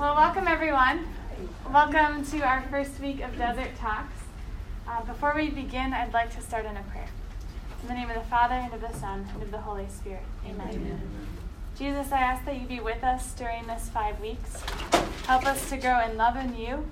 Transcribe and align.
Well, 0.00 0.14
welcome 0.14 0.48
everyone. 0.48 1.06
Welcome 1.70 2.24
to 2.30 2.40
our 2.40 2.62
first 2.70 2.98
week 3.00 3.20
of 3.20 3.36
Desert 3.36 3.76
Talks. 3.76 4.16
Uh, 4.88 5.04
before 5.04 5.34
we 5.36 5.50
begin, 5.50 5.92
I'd 5.92 6.14
like 6.14 6.34
to 6.36 6.40
start 6.40 6.64
in 6.64 6.74
a 6.74 6.82
prayer. 6.84 7.10
In 7.82 7.88
the 7.88 7.92
name 7.92 8.08
of 8.08 8.14
the 8.14 8.22
Father, 8.22 8.54
and 8.54 8.72
of 8.72 8.80
the 8.80 8.98
Son, 8.98 9.28
and 9.34 9.42
of 9.42 9.50
the 9.50 9.58
Holy 9.58 9.86
Spirit. 9.90 10.22
Amen. 10.46 10.68
Amen. 10.70 11.26
Jesus, 11.78 12.12
I 12.12 12.20
ask 12.20 12.46
that 12.46 12.58
you 12.58 12.66
be 12.66 12.80
with 12.80 13.04
us 13.04 13.34
during 13.34 13.66
this 13.66 13.90
five 13.90 14.18
weeks. 14.22 14.62
Help 15.26 15.44
us 15.44 15.68
to 15.68 15.76
grow 15.76 16.00
in 16.00 16.16
love 16.16 16.34
in 16.36 16.56
you, 16.56 16.88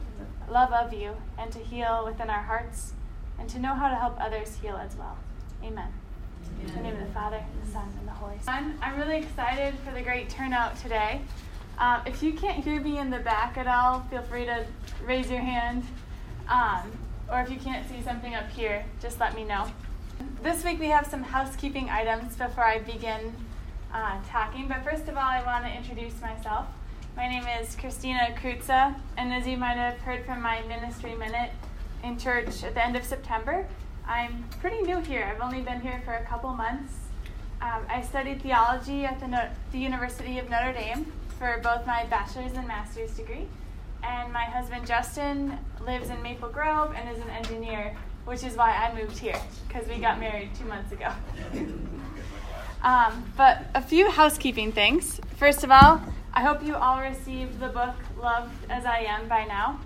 love 0.50 0.74
of 0.74 0.92
you, 0.92 1.16
and 1.38 1.50
to 1.52 1.60
heal 1.60 2.02
within 2.04 2.28
our 2.28 2.42
hearts, 2.42 2.92
and 3.38 3.48
to 3.48 3.58
know 3.58 3.72
how 3.72 3.88
to 3.88 3.96
help 3.96 4.20
others 4.20 4.58
heal 4.60 4.76
as 4.76 4.94
well. 4.96 5.16
Amen. 5.64 5.94
In 6.60 6.74
the 6.74 6.82
name 6.82 6.96
of 6.96 7.08
the 7.08 7.14
Father, 7.14 7.36
and 7.36 7.66
the 7.66 7.72
Son, 7.72 7.88
and 7.98 8.06
the 8.06 8.12
Holy 8.12 8.38
Spirit. 8.38 8.74
I'm 8.82 8.98
really 8.98 9.16
excited 9.16 9.72
for 9.82 9.94
the 9.94 10.02
great 10.02 10.28
turnout 10.28 10.76
today. 10.82 11.22
Um, 11.78 12.00
if 12.06 12.22
you 12.24 12.32
can't 12.32 12.64
hear 12.64 12.80
me 12.80 12.98
in 12.98 13.10
the 13.10 13.20
back 13.20 13.56
at 13.56 13.68
all, 13.68 14.00
feel 14.10 14.22
free 14.22 14.44
to 14.46 14.66
raise 15.04 15.30
your 15.30 15.40
hand. 15.40 15.84
Um, 16.48 16.90
or 17.30 17.40
if 17.40 17.50
you 17.50 17.56
can't 17.56 17.88
see 17.88 18.02
something 18.02 18.34
up 18.34 18.50
here, 18.50 18.84
just 19.00 19.20
let 19.20 19.36
me 19.36 19.44
know. 19.44 19.70
This 20.42 20.64
week 20.64 20.80
we 20.80 20.86
have 20.88 21.06
some 21.06 21.22
housekeeping 21.22 21.88
items 21.88 22.34
before 22.34 22.64
I 22.64 22.80
begin 22.80 23.32
uh, 23.94 24.18
talking. 24.28 24.66
But 24.66 24.82
first 24.82 25.06
of 25.08 25.16
all, 25.16 25.22
I 25.22 25.44
want 25.44 25.64
to 25.66 25.70
introduce 25.70 26.20
myself. 26.20 26.66
My 27.16 27.28
name 27.28 27.44
is 27.60 27.76
Christina 27.76 28.34
Krutza, 28.40 28.96
and 29.16 29.32
as 29.32 29.46
you 29.46 29.56
might 29.56 29.76
have 29.76 29.98
heard 29.98 30.24
from 30.24 30.42
my 30.42 30.62
ministry 30.62 31.14
minute 31.14 31.50
in 32.02 32.18
church 32.18 32.64
at 32.64 32.74
the 32.74 32.84
end 32.84 32.96
of 32.96 33.04
September, 33.04 33.66
I'm 34.06 34.44
pretty 34.60 34.82
new 34.82 34.98
here. 34.98 35.30
I've 35.32 35.40
only 35.40 35.60
been 35.60 35.80
here 35.80 36.00
for 36.04 36.14
a 36.14 36.24
couple 36.24 36.50
months. 36.54 36.94
Um, 37.60 37.82
I 37.88 38.02
studied 38.02 38.42
theology 38.42 39.04
at 39.04 39.20
the, 39.20 39.28
no- 39.28 39.50
the 39.72 39.78
University 39.78 40.38
of 40.38 40.48
Notre 40.48 40.72
Dame 40.72 41.12
for 41.38 41.60
both 41.62 41.86
my 41.86 42.04
bachelor's 42.06 42.52
and 42.52 42.66
master's 42.66 43.12
degree. 43.12 43.46
And 44.02 44.32
my 44.32 44.44
husband 44.44 44.86
Justin 44.86 45.58
lives 45.84 46.10
in 46.10 46.20
Maple 46.22 46.48
Grove 46.48 46.94
and 46.96 47.08
is 47.08 47.22
an 47.22 47.30
engineer, 47.30 47.96
which 48.24 48.44
is 48.44 48.56
why 48.56 48.72
I 48.72 48.94
moved 48.94 49.18
here, 49.18 49.40
because 49.66 49.88
we 49.88 49.98
got 49.98 50.18
married 50.18 50.50
two 50.58 50.64
months 50.64 50.92
ago. 50.92 51.12
um, 52.82 53.32
but 53.36 53.66
a 53.74 53.82
few 53.82 54.10
housekeeping 54.10 54.72
things. 54.72 55.20
First 55.36 55.64
of 55.64 55.70
all, 55.70 56.00
I 56.34 56.42
hope 56.42 56.62
you 56.62 56.76
all 56.76 57.00
received 57.00 57.60
the 57.60 57.68
book 57.68 57.94
Loved 58.20 58.54
as 58.70 58.84
I 58.84 58.98
Am 58.98 59.28
by 59.28 59.44
now. 59.44 59.80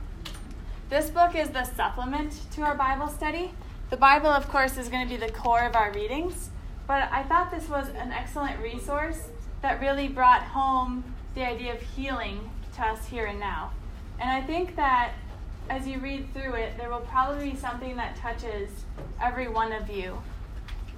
This 0.90 1.08
book 1.08 1.34
is 1.34 1.48
the 1.50 1.64
supplement 1.64 2.32
to 2.52 2.62
our 2.62 2.74
Bible 2.74 3.08
study. 3.08 3.52
The 3.90 3.96
Bible, 3.96 4.28
of 4.28 4.48
course, 4.48 4.76
is 4.76 4.88
going 4.88 5.06
to 5.06 5.08
be 5.08 5.18
the 5.18 5.32
core 5.32 5.64
of 5.64 5.74
our 5.74 5.92
readings, 5.92 6.50
but 6.86 7.08
I 7.10 7.22
thought 7.22 7.50
this 7.50 7.68
was 7.68 7.88
an 7.88 8.12
excellent 8.12 8.60
resource 8.60 9.28
that 9.62 9.80
really 9.80 10.08
brought 10.08 10.42
home 10.42 11.04
the 11.34 11.46
idea 11.46 11.74
of 11.74 11.80
healing 11.80 12.50
to 12.76 12.82
us 12.82 13.06
here 13.06 13.26
and 13.26 13.40
now. 13.40 13.72
And 14.18 14.30
I 14.30 14.40
think 14.42 14.76
that 14.76 15.12
as 15.68 15.86
you 15.86 15.98
read 15.98 16.32
through 16.34 16.54
it, 16.54 16.76
there 16.76 16.90
will 16.90 17.00
probably 17.00 17.50
be 17.50 17.56
something 17.56 17.96
that 17.96 18.16
touches 18.16 18.70
every 19.20 19.48
one 19.48 19.72
of 19.72 19.88
you 19.88 20.20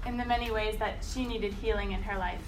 in 0.06 0.16
the 0.16 0.24
many 0.24 0.50
ways 0.50 0.78
that 0.78 1.04
she 1.04 1.26
needed 1.26 1.52
healing 1.54 1.92
in 1.92 2.02
her 2.02 2.18
life. 2.18 2.42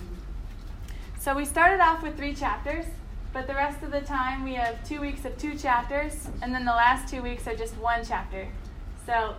So 1.18 1.34
we 1.34 1.44
started 1.44 1.80
off 1.80 2.02
with 2.02 2.16
three 2.16 2.34
chapters, 2.34 2.86
but 3.32 3.46
the 3.46 3.54
rest 3.54 3.82
of 3.82 3.90
the 3.90 4.00
time 4.00 4.44
we 4.44 4.54
have 4.54 4.86
two 4.88 5.00
weeks 5.00 5.24
of 5.24 5.36
two 5.38 5.56
chapters, 5.56 6.28
and 6.42 6.54
then 6.54 6.64
the 6.64 6.72
last 6.72 7.08
two 7.08 7.22
weeks 7.22 7.46
are 7.46 7.56
just 7.56 7.76
one 7.78 8.04
chapter. 8.04 8.48
So, 9.04 9.34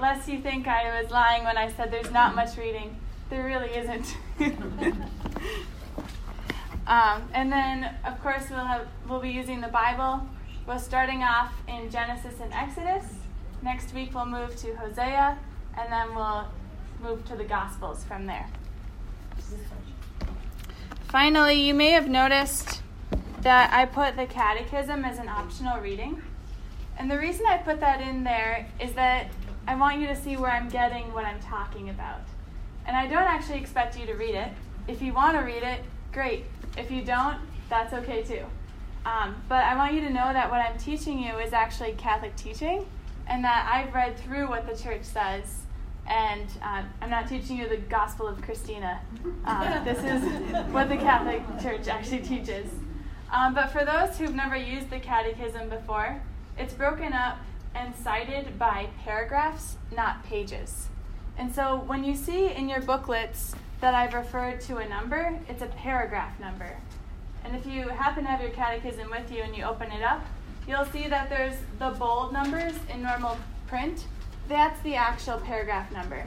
lest 0.00 0.28
you 0.28 0.40
think 0.40 0.66
I 0.66 1.00
was 1.00 1.10
lying 1.10 1.44
when 1.44 1.56
I 1.56 1.72
said 1.72 1.90
there's 1.90 2.10
not 2.10 2.34
much 2.34 2.56
reading, 2.56 2.98
there 3.30 3.44
really 3.44 3.70
isn't. 3.70 4.16
Um, 6.86 7.28
and 7.32 7.50
then, 7.50 7.94
of 8.04 8.20
course, 8.22 8.44
we'll, 8.48 8.64
have, 8.64 8.86
we'll 9.08 9.20
be 9.20 9.30
using 9.30 9.60
the 9.60 9.68
Bible. 9.68 10.26
We're 10.66 10.78
starting 10.78 11.22
off 11.22 11.52
in 11.66 11.90
Genesis 11.90 12.34
and 12.40 12.52
Exodus. 12.52 13.04
Next 13.62 13.92
week, 13.92 14.14
we'll 14.14 14.26
move 14.26 14.56
to 14.56 14.74
Hosea, 14.76 15.38
and 15.76 15.92
then 15.92 16.14
we'll 16.14 16.46
move 17.02 17.24
to 17.26 17.36
the 17.36 17.44
Gospels 17.44 18.04
from 18.04 18.26
there. 18.26 18.46
Finally, 21.08 21.54
you 21.54 21.74
may 21.74 21.90
have 21.90 22.08
noticed 22.08 22.82
that 23.40 23.72
I 23.72 23.86
put 23.86 24.16
the 24.16 24.26
Catechism 24.26 25.04
as 25.04 25.18
an 25.18 25.28
optional 25.28 25.80
reading. 25.80 26.22
And 26.98 27.10
the 27.10 27.18
reason 27.18 27.46
I 27.46 27.58
put 27.58 27.80
that 27.80 28.00
in 28.00 28.24
there 28.24 28.68
is 28.80 28.92
that 28.94 29.28
I 29.66 29.74
want 29.74 30.00
you 30.00 30.06
to 30.06 30.16
see 30.16 30.36
where 30.36 30.50
I'm 30.50 30.68
getting 30.68 31.12
what 31.12 31.24
I'm 31.24 31.40
talking 31.40 31.90
about. 31.90 32.20
And 32.86 32.96
I 32.96 33.06
don't 33.06 33.22
actually 33.22 33.58
expect 33.58 33.98
you 33.98 34.06
to 34.06 34.14
read 34.14 34.34
it. 34.34 34.48
If 34.88 35.02
you 35.02 35.12
want 35.12 35.36
to 35.36 35.44
read 35.44 35.62
it, 35.62 35.80
great. 36.16 36.46
If 36.78 36.90
you 36.90 37.02
don't, 37.02 37.36
that's 37.68 37.92
okay 37.92 38.22
too. 38.22 38.42
Um, 39.04 39.36
but 39.50 39.64
I 39.64 39.76
want 39.76 39.92
you 39.92 40.00
to 40.00 40.08
know 40.08 40.32
that 40.32 40.50
what 40.50 40.62
I'm 40.62 40.78
teaching 40.78 41.18
you 41.18 41.36
is 41.36 41.52
actually 41.52 41.92
Catholic 41.92 42.34
teaching, 42.36 42.86
and 43.26 43.44
that 43.44 43.70
I've 43.70 43.94
read 43.94 44.16
through 44.16 44.48
what 44.48 44.66
the 44.66 44.74
church 44.74 45.02
says. 45.02 45.60
And 46.08 46.48
um, 46.62 46.88
I'm 47.02 47.10
not 47.10 47.28
teaching 47.28 47.58
you 47.58 47.68
the 47.68 47.76
Gospel 47.76 48.26
of 48.26 48.40
Christina. 48.40 48.98
Um, 49.44 49.84
this 49.84 49.98
is 49.98 50.22
what 50.72 50.88
the 50.88 50.96
Catholic 50.96 51.42
Church 51.60 51.86
actually 51.86 52.22
teaches. 52.22 52.70
Um, 53.30 53.52
but 53.52 53.70
for 53.70 53.84
those 53.84 54.16
who've 54.16 54.34
never 54.34 54.56
used 54.56 54.88
the 54.88 55.00
Catechism 55.00 55.68
before, 55.68 56.22
it's 56.56 56.72
broken 56.72 57.12
up 57.12 57.36
and 57.74 57.94
cited 57.94 58.58
by 58.58 58.88
paragraphs, 59.04 59.76
not 59.94 60.24
pages. 60.24 60.88
And 61.36 61.54
so 61.54 61.82
when 61.86 62.04
you 62.04 62.16
see 62.16 62.48
in 62.48 62.70
your 62.70 62.80
booklets 62.80 63.54
that 63.80 63.94
I've 63.94 64.14
referred 64.14 64.60
to 64.62 64.78
a 64.78 64.88
number, 64.88 65.38
it's 65.48 65.62
a 65.62 65.66
paragraph 65.66 66.38
number. 66.40 66.76
And 67.44 67.54
if 67.54 67.66
you 67.66 67.88
happen 67.88 68.24
to 68.24 68.30
have 68.30 68.40
your 68.40 68.50
catechism 68.50 69.10
with 69.10 69.30
you 69.30 69.42
and 69.42 69.56
you 69.56 69.64
open 69.64 69.92
it 69.92 70.02
up, 70.02 70.24
you'll 70.66 70.86
see 70.86 71.06
that 71.08 71.28
there's 71.28 71.54
the 71.78 71.90
bold 71.90 72.32
numbers 72.32 72.72
in 72.92 73.02
normal 73.02 73.38
print. 73.66 74.06
That's 74.48 74.80
the 74.82 74.94
actual 74.94 75.38
paragraph 75.38 75.92
number. 75.92 76.24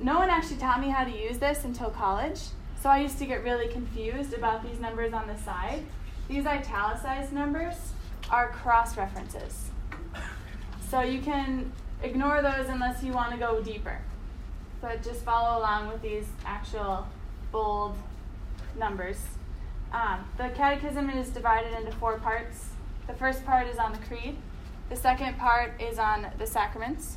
No 0.00 0.18
one 0.18 0.28
actually 0.28 0.56
taught 0.56 0.80
me 0.80 0.88
how 0.88 1.04
to 1.04 1.10
use 1.10 1.38
this 1.38 1.64
until 1.64 1.90
college, 1.90 2.40
so 2.82 2.90
I 2.90 2.98
used 2.98 3.18
to 3.18 3.26
get 3.26 3.44
really 3.44 3.68
confused 3.68 4.34
about 4.34 4.68
these 4.68 4.80
numbers 4.80 5.12
on 5.12 5.28
the 5.28 5.38
side. 5.38 5.84
These 6.28 6.46
italicized 6.46 7.32
numbers 7.32 7.74
are 8.30 8.48
cross 8.48 8.96
references. 8.96 9.70
So 10.90 11.00
you 11.00 11.20
can 11.20 11.72
ignore 12.02 12.42
those 12.42 12.68
unless 12.68 13.02
you 13.02 13.12
want 13.12 13.32
to 13.32 13.38
go 13.38 13.62
deeper 13.62 14.00
but 14.84 15.02
just 15.02 15.24
follow 15.24 15.58
along 15.58 15.88
with 15.88 16.02
these 16.02 16.26
actual 16.44 17.06
bold 17.50 17.96
numbers. 18.78 19.16
Um, 19.94 20.28
the 20.36 20.50
catechism 20.50 21.08
is 21.08 21.30
divided 21.30 21.72
into 21.72 21.90
four 21.92 22.18
parts. 22.18 22.66
The 23.06 23.14
first 23.14 23.46
part 23.46 23.66
is 23.66 23.78
on 23.78 23.92
the 23.92 23.98
creed. 23.98 24.36
The 24.90 24.96
second 24.96 25.38
part 25.38 25.80
is 25.80 25.98
on 25.98 26.26
the 26.36 26.46
sacraments. 26.46 27.16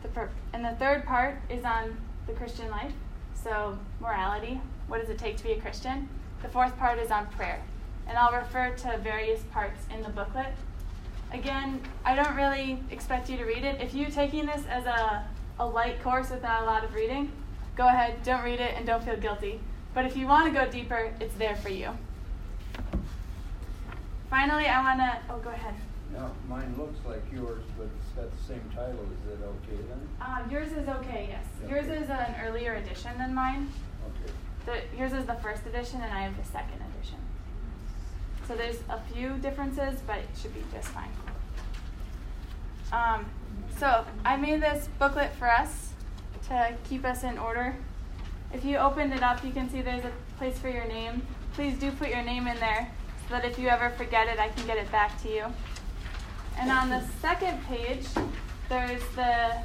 The 0.00 0.08
per- 0.08 0.30
and 0.54 0.64
the 0.64 0.76
third 0.76 1.04
part 1.04 1.36
is 1.50 1.62
on 1.62 1.94
the 2.26 2.32
Christian 2.32 2.70
life. 2.70 2.94
So, 3.34 3.78
morality. 4.00 4.62
What 4.88 5.02
does 5.02 5.10
it 5.10 5.18
take 5.18 5.36
to 5.36 5.44
be 5.44 5.52
a 5.52 5.60
Christian? 5.60 6.08
The 6.40 6.48
fourth 6.48 6.74
part 6.78 6.98
is 6.98 7.10
on 7.10 7.26
prayer. 7.26 7.60
And 8.06 8.16
I'll 8.16 8.32
refer 8.32 8.70
to 8.76 8.96
various 8.96 9.42
parts 9.52 9.84
in 9.92 10.02
the 10.02 10.08
booklet. 10.08 10.54
Again, 11.34 11.82
I 12.02 12.14
don't 12.14 12.34
really 12.34 12.82
expect 12.90 13.28
you 13.28 13.36
to 13.36 13.44
read 13.44 13.62
it. 13.62 13.82
If 13.82 13.92
you're 13.92 14.10
taking 14.10 14.46
this 14.46 14.62
as 14.70 14.86
a 14.86 15.26
a 15.58 15.66
light 15.66 16.02
course 16.02 16.30
without 16.30 16.62
a 16.62 16.66
lot 16.66 16.84
of 16.84 16.94
reading, 16.94 17.30
go 17.76 17.86
ahead, 17.86 18.22
don't 18.22 18.42
read 18.42 18.60
it, 18.60 18.74
and 18.76 18.86
don't 18.86 19.04
feel 19.04 19.16
guilty. 19.16 19.60
But 19.94 20.06
if 20.06 20.16
you 20.16 20.26
want 20.26 20.52
to 20.52 20.58
go 20.58 20.68
deeper, 20.68 21.12
it's 21.20 21.34
there 21.34 21.56
for 21.56 21.68
you. 21.68 21.90
Finally, 24.28 24.66
I 24.66 24.82
want 24.82 24.98
to. 25.00 25.32
Oh, 25.32 25.38
go 25.38 25.50
ahead. 25.50 25.74
Yeah, 26.12 26.28
mine 26.48 26.74
looks 26.76 26.98
like 27.06 27.22
yours, 27.32 27.62
but 27.78 27.84
it's 27.84 28.12
got 28.16 28.30
the 28.36 28.44
same 28.44 28.62
title. 28.74 29.00
Is 29.02 29.32
it 29.32 29.44
okay 29.44 29.82
then? 29.88 30.08
Uh, 30.20 30.42
yours 30.50 30.72
is 30.72 30.88
okay, 30.88 31.28
yes. 31.30 31.44
Yours 31.68 31.86
is 31.86 32.08
an 32.08 32.34
earlier 32.44 32.74
edition 32.74 33.16
than 33.18 33.34
mine. 33.34 33.70
Okay. 34.06 34.32
The, 34.66 34.98
yours 34.98 35.12
is 35.12 35.26
the 35.26 35.34
first 35.34 35.66
edition, 35.66 36.00
and 36.00 36.12
I 36.12 36.22
have 36.22 36.36
the 36.36 36.44
second 36.44 36.80
edition. 36.96 37.18
So 38.46 38.54
there's 38.54 38.78
a 38.88 39.00
few 39.12 39.38
differences, 39.38 40.00
but 40.06 40.18
it 40.18 40.28
should 40.40 40.54
be 40.54 40.62
just 40.72 40.88
fine. 40.88 41.10
Um, 42.92 43.26
so 43.78 44.04
I 44.24 44.36
made 44.36 44.62
this 44.62 44.88
booklet 44.98 45.32
for 45.34 45.50
us 45.50 45.90
to 46.48 46.74
keep 46.88 47.04
us 47.04 47.24
in 47.24 47.38
order. 47.38 47.74
If 48.52 48.64
you 48.64 48.76
opened 48.76 49.12
it 49.12 49.22
up, 49.22 49.44
you 49.44 49.50
can 49.50 49.68
see 49.68 49.82
there's 49.82 50.04
a 50.04 50.12
place 50.38 50.58
for 50.58 50.68
your 50.68 50.86
name. 50.86 51.22
Please 51.54 51.78
do 51.78 51.90
put 51.90 52.08
your 52.08 52.22
name 52.22 52.46
in 52.46 52.58
there 52.60 52.90
so 53.28 53.34
that 53.34 53.44
if 53.44 53.58
you 53.58 53.68
ever 53.68 53.90
forget 53.90 54.28
it, 54.28 54.38
I 54.38 54.48
can 54.48 54.66
get 54.66 54.76
it 54.76 54.90
back 54.92 55.20
to 55.22 55.28
you. 55.28 55.44
And 56.58 56.70
on 56.70 56.88
the 56.88 57.02
second 57.20 57.64
page, 57.64 58.06
there's 58.68 59.02
the 59.16 59.56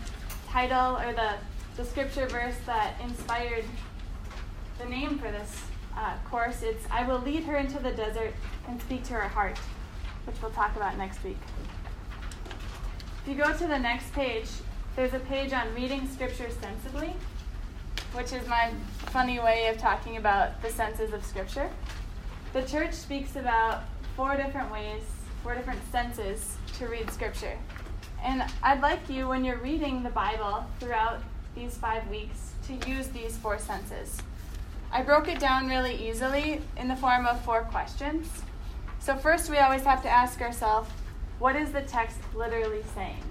title 0.48 0.98
or 0.98 1.14
the, 1.14 1.34
the 1.78 1.86
scripture 1.86 2.28
verse 2.28 2.56
that 2.66 2.96
inspired 3.04 3.66
the 4.80 4.86
name 4.86 5.20
for 5.20 5.30
this 5.32 5.62
uh, 5.96 6.16
course. 6.30 6.64
It's 6.64 6.86
I 6.90 7.06
will 7.06 7.20
lead 7.20 7.44
her 7.44 7.58
into 7.58 7.80
the 7.80 7.92
desert 7.92 8.34
and 8.68 8.82
speak 8.82 9.04
to 9.06 9.14
her 9.14 9.28
heart, 9.28 9.58
which 10.26 10.42
we'll 10.42 10.52
talk 10.52 10.76
about 10.76 10.98
next 10.98 11.24
week. 11.24 11.38
If 13.30 13.38
you 13.38 13.44
go 13.44 13.54
to 13.54 13.68
the 13.68 13.78
next 13.78 14.12
page, 14.14 14.48
there's 14.96 15.14
a 15.14 15.20
page 15.20 15.54
on 15.54 15.72
reading 15.76 16.10
scripture 16.10 16.50
sensibly, 16.50 17.14
which 18.14 18.34
is 18.34 18.48
my 18.48 18.72
funny 19.12 19.40
way 19.40 19.68
of 19.68 19.78
talking 19.78 20.18
about 20.18 20.60
the 20.64 20.70
senses 20.72 21.14
of 21.14 21.24
scripture. 21.24 21.70
The 22.54 22.64
church 22.64 22.92
speaks 22.92 23.36
about 23.36 23.84
four 24.16 24.36
different 24.36 24.72
ways 24.72 25.04
four 25.44 25.54
different 25.54 25.80
senses 25.92 26.58
to 26.80 26.88
read 26.88 27.12
Scripture. 27.12 27.56
And 28.24 28.44
I'd 28.64 28.82
like 28.82 29.08
you, 29.08 29.28
when 29.28 29.46
you're 29.46 29.60
reading 29.60 30.02
the 30.02 30.10
Bible 30.10 30.66
throughout 30.80 31.22
these 31.54 31.78
five 31.78 32.10
weeks, 32.10 32.54
to 32.66 32.90
use 32.90 33.10
these 33.10 33.38
four 33.38 33.60
senses. 33.60 34.24
I 34.92 35.04
broke 35.04 35.28
it 35.28 35.40
down 35.40 35.70
really 35.70 35.94
easily 35.94 36.64
in 36.78 36.88
the 36.88 36.96
form 36.96 37.28
of 37.28 37.40
four 37.46 37.62
questions. 37.62 38.42
So, 39.00 39.16
first, 39.16 39.52
we 39.52 39.60
always 39.60 39.84
have 39.84 40.02
to 40.02 40.10
ask 40.10 40.42
ourselves 40.42 40.90
what 41.40 41.56
is 41.56 41.72
the 41.72 41.82
text 41.82 42.20
literally 42.36 42.84
saying? 42.94 43.24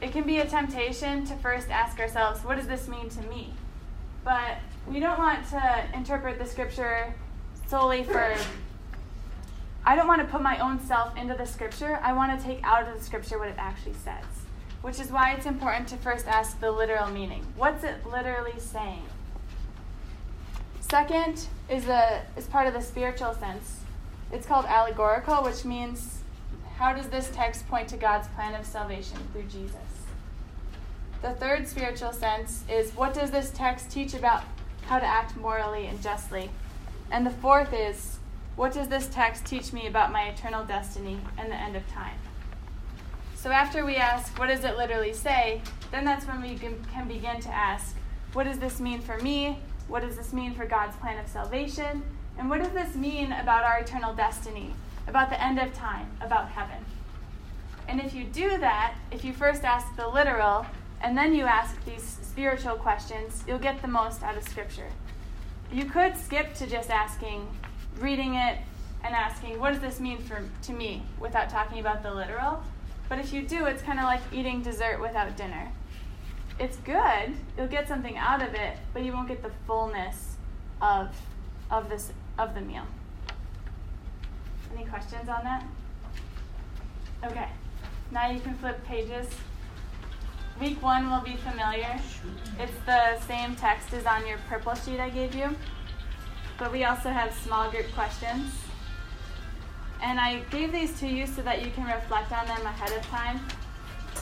It 0.00 0.12
can 0.12 0.24
be 0.24 0.38
a 0.38 0.46
temptation 0.46 1.26
to 1.26 1.34
first 1.36 1.68
ask 1.70 1.98
ourselves, 1.98 2.44
what 2.44 2.56
does 2.56 2.66
this 2.66 2.88
mean 2.88 3.08
to 3.10 3.22
me? 3.22 3.52
But 4.24 4.58
we 4.86 5.00
don't 5.00 5.18
want 5.18 5.48
to 5.50 5.84
interpret 5.94 6.38
the 6.38 6.46
scripture 6.46 7.14
solely 7.66 8.04
for 8.04 8.34
I 9.84 9.96
don't 9.96 10.06
want 10.06 10.20
to 10.20 10.28
put 10.28 10.42
my 10.42 10.58
own 10.58 10.78
self 10.80 11.16
into 11.16 11.34
the 11.34 11.46
scripture. 11.46 11.98
I 12.02 12.12
want 12.12 12.38
to 12.38 12.44
take 12.44 12.62
out 12.62 12.86
of 12.86 12.96
the 12.96 13.02
scripture 13.02 13.38
what 13.38 13.48
it 13.48 13.54
actually 13.56 13.94
says. 13.94 14.24
Which 14.82 15.00
is 15.00 15.10
why 15.10 15.32
it's 15.32 15.46
important 15.46 15.88
to 15.88 15.96
first 15.96 16.26
ask 16.26 16.60
the 16.60 16.70
literal 16.70 17.10
meaning. 17.10 17.46
What's 17.56 17.84
it 17.84 18.06
literally 18.06 18.58
saying? 18.58 19.02
Second 20.80 21.46
is 21.68 21.86
a 21.88 22.22
is 22.36 22.46
part 22.46 22.66
of 22.66 22.74
the 22.74 22.80
spiritual 22.80 23.34
sense. 23.34 23.80
It's 24.32 24.46
called 24.46 24.66
allegorical, 24.66 25.42
which 25.44 25.64
means 25.64 26.19
how 26.80 26.94
does 26.94 27.08
this 27.10 27.28
text 27.34 27.68
point 27.68 27.86
to 27.86 27.96
God's 27.98 28.26
plan 28.28 28.54
of 28.54 28.64
salvation 28.64 29.18
through 29.32 29.42
Jesus? 29.42 29.76
The 31.20 31.32
third 31.32 31.68
spiritual 31.68 32.14
sense 32.14 32.64
is 32.70 32.92
what 32.92 33.12
does 33.12 33.30
this 33.30 33.50
text 33.50 33.90
teach 33.90 34.14
about 34.14 34.42
how 34.86 34.98
to 34.98 35.04
act 35.04 35.36
morally 35.36 35.88
and 35.88 36.02
justly? 36.02 36.48
And 37.10 37.26
the 37.26 37.30
fourth 37.32 37.74
is 37.74 38.16
what 38.56 38.72
does 38.72 38.88
this 38.88 39.08
text 39.08 39.44
teach 39.44 39.74
me 39.74 39.88
about 39.88 40.10
my 40.10 40.22
eternal 40.22 40.64
destiny 40.64 41.20
and 41.36 41.52
the 41.52 41.54
end 41.54 41.76
of 41.76 41.86
time? 41.88 42.16
So 43.34 43.50
after 43.50 43.84
we 43.84 43.96
ask, 43.96 44.38
what 44.38 44.46
does 44.46 44.64
it 44.64 44.78
literally 44.78 45.12
say? 45.12 45.60
Then 45.90 46.06
that's 46.06 46.26
when 46.26 46.40
we 46.40 46.56
can 46.56 47.06
begin 47.06 47.42
to 47.42 47.50
ask, 47.50 47.94
what 48.32 48.44
does 48.44 48.58
this 48.58 48.80
mean 48.80 49.02
for 49.02 49.18
me? 49.18 49.58
What 49.86 50.00
does 50.00 50.16
this 50.16 50.32
mean 50.32 50.54
for 50.54 50.64
God's 50.64 50.96
plan 50.96 51.18
of 51.18 51.28
salvation? 51.28 52.02
And 52.38 52.48
what 52.48 52.62
does 52.62 52.72
this 52.72 52.96
mean 52.96 53.32
about 53.32 53.64
our 53.64 53.80
eternal 53.80 54.14
destiny, 54.14 54.72
about 55.10 55.28
the 55.28 55.42
end 55.42 55.58
of 55.58 55.74
time, 55.74 56.08
about 56.20 56.48
heaven? 56.48 56.84
And 57.88 58.00
if 58.00 58.14
you 58.14 58.24
do 58.24 58.56
that, 58.58 58.94
if 59.10 59.24
you 59.24 59.32
first 59.32 59.64
ask 59.64 59.96
the 59.96 60.06
literal 60.06 60.64
and 61.02 61.18
then 61.18 61.34
you 61.34 61.44
ask 61.44 61.84
these 61.84 62.18
spiritual 62.22 62.76
questions, 62.76 63.42
you'll 63.46 63.58
get 63.58 63.82
the 63.82 63.88
most 63.88 64.22
out 64.22 64.36
of 64.36 64.44
Scripture. 64.44 64.88
You 65.72 65.84
could 65.84 66.16
skip 66.16 66.54
to 66.54 66.66
just 66.66 66.90
asking, 66.90 67.48
reading 67.98 68.36
it, 68.36 68.58
and 69.02 69.14
asking, 69.14 69.58
what 69.58 69.72
does 69.72 69.80
this 69.80 69.98
mean 69.98 70.18
for, 70.18 70.44
to 70.62 70.72
me, 70.72 71.02
without 71.18 71.50
talking 71.50 71.80
about 71.80 72.02
the 72.02 72.14
literal. 72.14 72.62
But 73.08 73.18
if 73.18 73.32
you 73.32 73.42
do, 73.42 73.64
it's 73.64 73.82
kind 73.82 73.98
of 73.98 74.04
like 74.04 74.20
eating 74.32 74.62
dessert 74.62 75.00
without 75.00 75.36
dinner. 75.36 75.72
It's 76.60 76.76
good, 76.78 77.34
you'll 77.56 77.66
get 77.66 77.88
something 77.88 78.16
out 78.16 78.42
of 78.42 78.54
it, 78.54 78.76
but 78.92 79.02
you 79.02 79.12
won't 79.12 79.26
get 79.26 79.42
the 79.42 79.50
fullness 79.66 80.36
of, 80.80 81.08
of, 81.70 81.88
this, 81.88 82.12
of 82.38 82.54
the 82.54 82.60
meal. 82.60 82.86
Any 84.74 84.84
questions 84.84 85.28
on 85.28 85.44
that? 85.44 85.64
Okay, 87.24 87.48
now 88.10 88.30
you 88.30 88.40
can 88.40 88.54
flip 88.54 88.82
pages. 88.84 89.26
Week 90.60 90.82
one 90.82 91.10
will 91.10 91.20
be 91.20 91.36
familiar. 91.36 91.98
It's 92.58 92.72
the 92.84 93.18
same 93.20 93.56
text 93.56 93.92
as 93.92 94.06
on 94.06 94.26
your 94.26 94.38
purple 94.48 94.74
sheet 94.74 95.00
I 95.00 95.10
gave 95.10 95.34
you, 95.34 95.56
but 96.58 96.70
we 96.70 96.84
also 96.84 97.08
have 97.10 97.32
small 97.34 97.70
group 97.70 97.90
questions. 97.94 98.52
And 100.02 100.18
I 100.18 100.40
gave 100.50 100.72
these 100.72 100.98
to 101.00 101.06
you 101.06 101.26
so 101.26 101.42
that 101.42 101.64
you 101.64 101.70
can 101.72 101.84
reflect 101.84 102.32
on 102.32 102.46
them 102.46 102.64
ahead 102.64 102.96
of 102.96 103.04
time. 103.06 103.40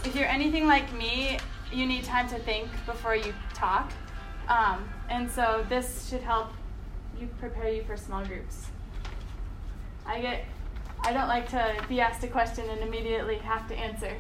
If 0.05 0.15
you're 0.17 0.27
anything 0.27 0.67
like 0.67 0.93
me, 0.93 1.39
you 1.73 1.87
need 1.87 2.05
time 2.05 2.29
to 2.29 2.39
think 2.39 2.69
before 2.87 3.15
you 3.15 3.33
talk. 3.55 3.93
Um, 4.49 4.89
and 5.09 5.31
so 5.31 5.65
this 5.69 6.09
should 6.09 6.23
help 6.23 6.53
you 7.21 7.29
prepare 7.39 7.71
you 7.71 7.83
for 7.83 7.97
small 7.97 8.25
groups. 8.25 8.69
I 10.08 10.20
get 10.20 10.44
I 11.05 11.12
don't 11.12 11.28
like 11.28 11.49
to 11.50 11.76
be 11.88 12.00
asked 12.00 12.25
a 12.25 12.28
question 12.28 12.69
and 12.69 12.81
immediately 12.81 13.37
have 13.37 13.69
to 13.69 13.75
answer. 13.75 14.12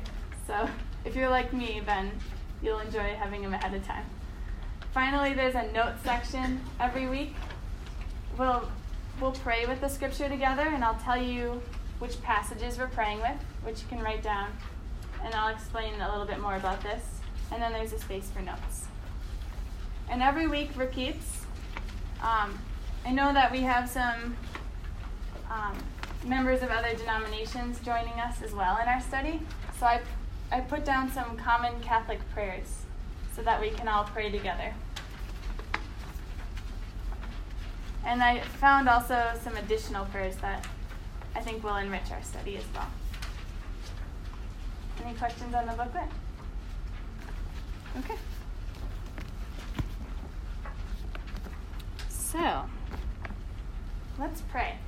So 0.46 0.68
if 1.04 1.16
you're 1.16 1.28
like 1.28 1.52
me, 1.52 1.82
then 1.84 2.12
you'll 2.62 2.78
enjoy 2.78 3.14
having 3.14 3.42
them 3.42 3.52
ahead 3.52 3.74
of 3.74 3.84
time. 3.84 4.04
Finally, 4.92 5.34
there's 5.34 5.54
a 5.54 5.70
note 5.72 5.94
section 6.04 6.60
every 6.80 7.08
week. 7.08 7.34
We'll, 8.38 8.68
we'll 9.20 9.32
pray 9.32 9.66
with 9.66 9.80
the 9.80 9.88
scripture 9.88 10.28
together, 10.28 10.62
and 10.62 10.84
I'll 10.84 10.98
tell 10.98 11.20
you 11.20 11.60
which 11.98 12.22
passages 12.22 12.78
we're 12.78 12.86
praying 12.88 13.20
with, 13.20 13.36
which 13.64 13.82
you 13.82 13.88
can 13.88 14.00
write 14.00 14.22
down, 14.22 14.50
and 15.22 15.34
I'll 15.34 15.52
explain 15.52 16.00
a 16.00 16.10
little 16.10 16.26
bit 16.26 16.40
more 16.40 16.56
about 16.56 16.82
this. 16.82 17.02
And 17.50 17.62
then 17.62 17.72
there's 17.72 17.92
a 17.92 17.98
space 17.98 18.30
for 18.30 18.40
notes. 18.40 18.86
And 20.08 20.22
every 20.22 20.46
week 20.46 20.70
repeats. 20.76 21.44
Um, 22.22 22.58
I 23.04 23.12
know 23.12 23.32
that 23.32 23.52
we 23.52 23.60
have 23.60 23.88
some 23.88 24.36
um, 25.50 25.76
members 26.24 26.62
of 26.62 26.70
other 26.70 26.94
denominations 26.94 27.80
joining 27.80 28.14
us 28.20 28.42
as 28.42 28.52
well 28.52 28.78
in 28.82 28.88
our 28.88 29.00
study. 29.00 29.40
So 29.78 29.86
I 29.86 30.00
I 30.50 30.60
put 30.60 30.84
down 30.84 31.10
some 31.10 31.36
common 31.36 31.78
Catholic 31.80 32.20
prayers 32.32 32.84
so 33.34 33.42
that 33.42 33.60
we 33.60 33.70
can 33.70 33.86
all 33.86 34.04
pray 34.04 34.30
together. 34.30 34.72
And 38.04 38.22
I 38.22 38.40
found 38.40 38.88
also 38.88 39.32
some 39.42 39.56
additional 39.56 40.06
prayers 40.06 40.36
that 40.36 40.66
I 41.34 41.40
think 41.40 41.62
will 41.62 41.76
enrich 41.76 42.10
our 42.10 42.22
study 42.22 42.56
as 42.56 42.64
well. 42.74 42.88
Any 45.04 45.14
questions 45.16 45.54
on 45.54 45.66
the 45.66 45.72
booklet? 45.72 46.08
Okay. 47.98 48.16
So, 52.08 52.64
let's 54.18 54.40
pray. 54.40 54.78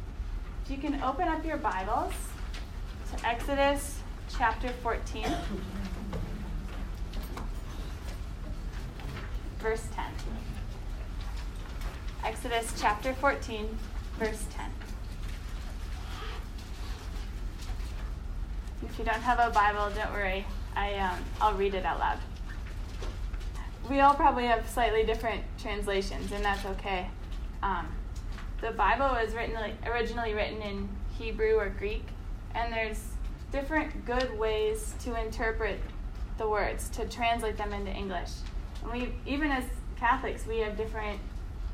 You 0.71 0.77
can 0.77 1.03
open 1.03 1.27
up 1.27 1.45
your 1.45 1.57
Bibles 1.57 2.13
to 3.11 3.27
Exodus 3.27 3.99
chapter 4.39 4.69
14, 4.69 5.27
verse 9.59 9.85
10. 9.93 10.05
Exodus 12.25 12.73
chapter 12.81 13.13
14, 13.15 13.67
verse 14.17 14.47
10. 14.53 14.71
If 18.85 18.97
you 18.97 19.05
don't 19.05 19.23
have 19.23 19.41
a 19.41 19.51
Bible, 19.53 19.91
don't 19.93 20.13
worry. 20.13 20.47
I, 20.77 20.95
um, 20.95 21.19
I'll 21.41 21.55
read 21.55 21.75
it 21.75 21.85
out 21.85 21.99
loud. 21.99 22.19
We 23.91 23.99
all 23.99 24.15
probably 24.15 24.47
have 24.47 24.69
slightly 24.69 25.03
different 25.03 25.43
translations, 25.59 26.31
and 26.31 26.45
that's 26.45 26.65
okay. 26.65 27.09
Um, 27.61 27.89
the 28.61 28.73
Bible 28.73 29.07
was 29.07 29.35
written, 29.35 29.57
originally 29.87 30.35
written 30.35 30.61
in 30.63 30.89
Hebrew 31.19 31.55
or 31.55 31.71
Greek, 31.71 32.05
and 32.55 32.73
there's 32.73 33.03
different 33.53 34.05
good 34.05 34.39
ways 34.39 34.95
to 35.01 35.21
interpret 35.21 35.81
the 36.39 36.49
words, 36.49 36.89
to 36.91 37.07
translate 37.07 37.57
them 37.57 37.73
into 37.73 37.91
English. 37.91 38.31
And 38.83 38.93
we, 38.93 39.13
even 39.27 39.51
as 39.51 39.65
Catholics, 39.97 40.47
we 40.47 40.59
have 40.59 40.77
different 40.77 41.21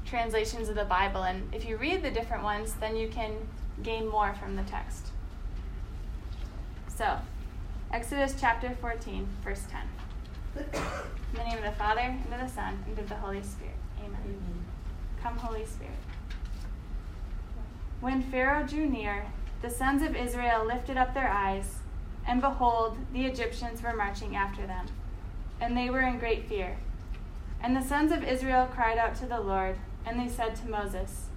translations 0.04 0.68
of 0.68 0.76
the 0.76 0.84
Bible, 0.84 1.22
and 1.22 1.52
if 1.54 1.64
you 1.68 1.76
read 1.76 2.02
the 2.02 2.10
different 2.10 2.42
ones, 2.42 2.74
then 2.74 2.96
you 2.96 3.08
can 3.08 3.32
gain 3.82 4.08
more 4.08 4.34
from 4.34 4.56
the 4.56 4.62
text. 4.62 5.08
So, 6.88 7.18
Exodus 7.92 8.34
chapter 8.38 8.70
14, 8.80 9.26
verse 9.44 9.64
10. 9.70 9.80
In 10.56 10.64
the 11.34 11.44
name 11.44 11.58
of 11.58 11.64
the 11.64 11.72
Father, 11.72 12.00
and 12.00 12.32
of 12.32 12.40
the 12.40 12.48
Son, 12.48 12.82
and 12.86 12.98
of 12.98 13.08
the 13.08 13.16
Holy 13.16 13.42
Spirit. 13.42 13.74
Amen. 13.98 14.18
Amen. 14.24 14.64
Come, 15.22 15.36
Holy 15.36 15.66
Spirit. 15.66 15.92
When 18.06 18.22
Pharaoh 18.22 18.64
drew 18.64 18.86
near, 18.86 19.26
the 19.62 19.68
sons 19.68 20.00
of 20.00 20.14
Israel 20.14 20.64
lifted 20.64 20.96
up 20.96 21.12
their 21.12 21.28
eyes, 21.28 21.78
and 22.24 22.40
behold, 22.40 22.96
the 23.12 23.26
Egyptians 23.26 23.82
were 23.82 23.96
marching 23.96 24.36
after 24.36 24.64
them, 24.64 24.86
and 25.60 25.76
they 25.76 25.90
were 25.90 26.02
in 26.02 26.20
great 26.20 26.48
fear. 26.48 26.76
And 27.60 27.74
the 27.74 27.82
sons 27.82 28.12
of 28.12 28.22
Israel 28.22 28.68
cried 28.72 28.96
out 28.96 29.16
to 29.16 29.26
the 29.26 29.40
Lord, 29.40 29.78
and 30.06 30.20
they 30.20 30.28
said 30.28 30.54
to 30.54 30.70
Moses, 30.70 31.30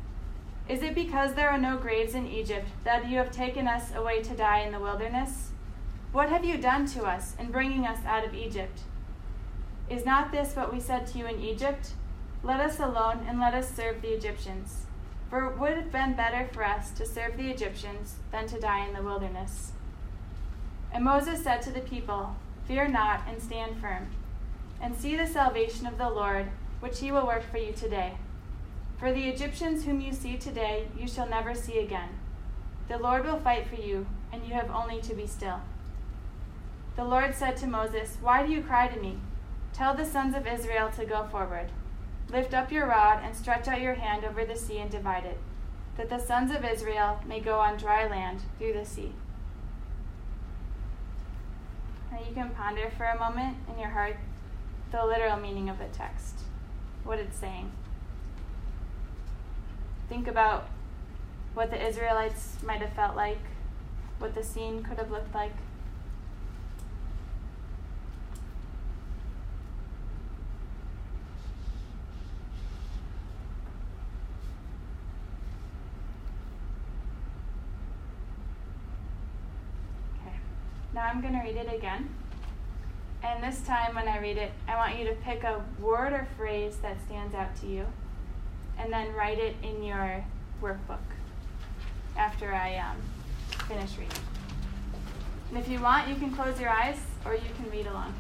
Is 0.68 0.84
it 0.84 0.94
because 0.94 1.34
there 1.34 1.50
are 1.50 1.58
no 1.58 1.76
graves 1.76 2.14
in 2.14 2.28
Egypt 2.28 2.68
that 2.84 3.10
you 3.10 3.18
have 3.18 3.32
taken 3.32 3.68
us 3.68 3.92
away 3.96 4.22
to 4.22 4.36
die 4.36 4.60
in 4.60 4.72
the 4.72 4.80
wilderness? 4.80 5.50
What 6.12 6.30
have 6.30 6.46
you 6.46 6.60
done 6.60 6.86
to 6.90 7.04
us 7.04 7.34
in 7.40 7.50
bringing 7.50 7.88
us 7.88 8.06
out 8.06 8.24
of 8.24 8.36
Egypt? 8.36 8.82
Is 9.90 10.06
not 10.06 10.32
this 10.32 10.56
what 10.56 10.72
we 10.72 10.80
said 10.80 11.08
to 11.08 11.18
you 11.18 11.26
in 11.26 11.42
Egypt? 11.42 11.94
Let 12.44 12.60
us 12.60 12.80
alone, 12.80 13.26
and 13.28 13.40
let 13.40 13.56
us 13.56 13.76
serve 13.76 14.04
the 14.04 14.14
Egyptians. 14.14 14.86
For 15.30 15.46
it 15.46 15.58
would 15.60 15.78
have 15.78 15.92
been 15.92 16.14
better 16.16 16.50
for 16.52 16.66
us 16.66 16.92
to 16.92 17.06
serve 17.06 17.38
the 17.38 17.52
Egyptians 17.52 18.16
than 18.32 18.48
to 18.48 18.60
die 18.60 18.86
in 18.88 18.94
the 18.94 19.04
wilderness. 19.04 19.74
And 20.92 21.04
Moses 21.04 21.44
said 21.44 21.62
to 21.64 21.72
the 21.72 21.82
people, 21.82 22.36
Fear 22.68 22.90
not, 22.90 23.22
and 23.28 23.42
stand 23.42 23.80
firm, 23.80 24.08
and 24.82 24.96
see 24.96 25.16
the 25.16 25.28
salvation 25.28 25.86
of 25.86 25.98
the 25.98 26.10
Lord, 26.10 26.48
which 26.80 27.00
he 27.00 27.12
will 27.12 27.28
work 27.28 27.44
for 27.44 27.58
you 27.58 27.74
today. 27.74 28.14
For 28.98 29.12
the 29.12 29.30
Egyptians 29.30 29.86
whom 29.86 30.02
you 30.02 30.14
see 30.14 30.38
today, 30.38 30.88
you 30.98 31.08
shall 31.08 31.30
never 31.30 31.54
see 31.54 31.80
again. 31.80 32.10
The 32.88 32.98
Lord 32.98 33.26
will 33.26 33.40
fight 33.40 33.68
for 33.68 33.80
you, 33.80 34.08
and 34.34 34.46
you 34.46 34.54
have 34.54 34.72
only 34.72 35.00
to 35.02 35.14
be 35.14 35.28
still. 35.28 35.62
The 36.96 37.04
Lord 37.04 37.36
said 37.36 37.56
to 37.58 37.68
Moses, 37.68 38.18
Why 38.20 38.46
do 38.46 38.52
you 38.52 38.62
cry 38.62 38.88
to 38.88 39.00
me? 39.00 39.20
Tell 39.74 39.94
the 39.94 40.06
sons 40.06 40.36
of 40.36 40.48
Israel 40.48 40.90
to 40.98 41.06
go 41.06 41.24
forward. 41.32 41.70
Lift 42.32 42.54
up 42.54 42.72
your 42.72 42.88
rod 42.88 43.22
and 43.24 43.36
stretch 43.36 43.68
out 43.68 43.82
your 43.82 43.96
hand 43.96 44.24
over 44.24 44.46
the 44.46 44.56
sea 44.56 44.78
and 44.78 44.90
divide 44.90 45.26
it, 45.26 45.40
that 45.98 46.10
the 46.10 46.20
sons 46.20 46.52
of 46.52 46.64
Israel 46.64 47.20
may 47.28 47.40
go 47.40 47.60
on 47.60 47.78
dry 47.78 48.08
land 48.08 48.42
through 48.58 48.74
the 48.74 48.86
sea. 48.86 49.14
Now 52.12 52.20
you 52.20 52.34
can 52.34 52.52
ponder 52.52 52.92
for 52.96 53.06
a 53.06 53.18
moment 53.18 53.58
in 53.72 53.80
your 53.80 53.90
heart 53.90 54.18
the 54.92 55.06
literal 55.06 55.38
meaning 55.38 55.70
of 55.70 55.78
the 55.78 55.86
text, 55.86 56.40
what 57.04 57.20
it's 57.20 57.38
saying. 57.38 57.72
Think 60.08 60.28
about 60.28 60.68
what 61.54 61.70
the 61.70 61.88
Israelites 61.88 62.58
might 62.64 62.82
have 62.82 62.94
felt 62.94 63.16
like, 63.16 63.38
what 64.18 64.34
the 64.34 64.44
scene 64.44 64.84
could 64.84 64.98
have 64.98 65.12
looked 65.12 65.36
like. 65.36 65.54
Okay, 80.22 80.36
now 81.00 81.06
I'm 81.06 81.22
going 81.22 81.34
to 81.34 81.40
read 81.40 81.56
it 81.56 81.74
again. 81.74 82.10
And 83.24 83.42
this 83.42 83.62
time, 83.62 83.96
when 83.96 84.10
I 84.10 84.20
read 84.20 84.38
it, 84.38 84.52
I 84.68 84.76
want 84.76 85.00
you 85.00 85.06
to 85.06 85.14
pick 85.14 85.46
a 85.46 85.64
word 85.80 86.12
or 86.12 86.28
phrase 86.36 86.76
that 86.82 86.98
stands 87.06 87.34
out 87.34 87.56
to 87.62 87.68
you 87.68 87.86
and 88.78 88.92
then 88.92 89.14
write 89.14 89.40
it 89.40 89.56
in 89.64 89.82
your 89.82 90.26
workbook 90.62 91.00
after 92.18 92.54
I 92.54 92.76
um, 92.76 92.98
finish 93.70 93.92
reading. 93.92 94.18
And 95.48 95.58
if 95.58 95.70
you 95.70 95.80
want, 95.80 96.10
you 96.10 96.16
can 96.16 96.36
close 96.36 96.60
your 96.60 96.70
eyes 96.70 96.98
or 97.24 97.34
you 97.34 97.50
can 97.56 97.72
read 97.72 97.88
along. 97.88 98.14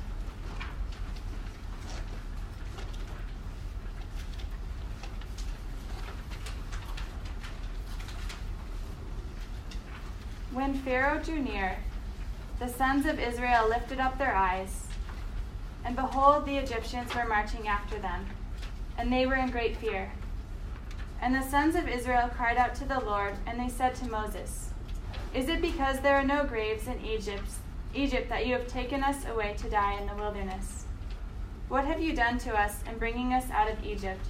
When 10.54 10.76
Pharaoh 10.76 11.22
drew 11.22 11.40
near, 11.40 11.78
the 12.60 12.68
sons 12.68 13.06
of 13.06 13.20
Israel 13.20 13.70
lifted 13.70 14.02
up 14.02 14.18
their 14.18 14.36
eyes, 14.36 14.88
and 15.86 15.96
behold, 15.96 16.46
the 16.46 16.58
Egyptians 16.58 17.16
were 17.16 17.26
marching 17.26 17.70
after 17.70 17.98
them, 18.00 18.26
and 18.98 19.12
they 19.12 19.26
were 19.26 19.36
in 19.36 19.50
great 19.50 19.78
fear. 19.78 20.12
And 21.22 21.34
the 21.34 21.42
sons 21.42 21.76
of 21.76 21.88
Israel 21.88 22.28
cried 22.28 22.58
out 22.58 22.76
to 22.76 22.86
the 22.86 23.00
Lord, 23.00 23.36
and 23.46 23.58
they 23.58 23.70
said 23.70 23.96
to 23.96 24.12
Moses, 24.12 24.72
Is 25.34 25.48
it 25.48 25.62
because 25.62 26.02
there 26.02 26.18
are 26.18 26.24
no 26.24 26.44
graves 26.44 26.88
in 26.88 27.00
Egypt, 27.06 27.50
Egypt 27.94 28.28
that 28.28 28.46
you 28.46 28.54
have 28.54 28.68
taken 28.68 29.06
us 29.06 29.26
away 29.26 29.56
to 29.60 29.70
die 29.70 29.98
in 29.98 30.08
the 30.08 30.16
wilderness? 30.16 30.84
What 31.70 31.86
have 31.86 32.02
you 32.02 32.14
done 32.14 32.40
to 32.40 32.60
us 32.60 32.84
in 32.90 32.98
bringing 32.98 33.34
us 33.34 33.50
out 33.52 33.72
of 33.72 33.86
Egypt? 33.86 34.26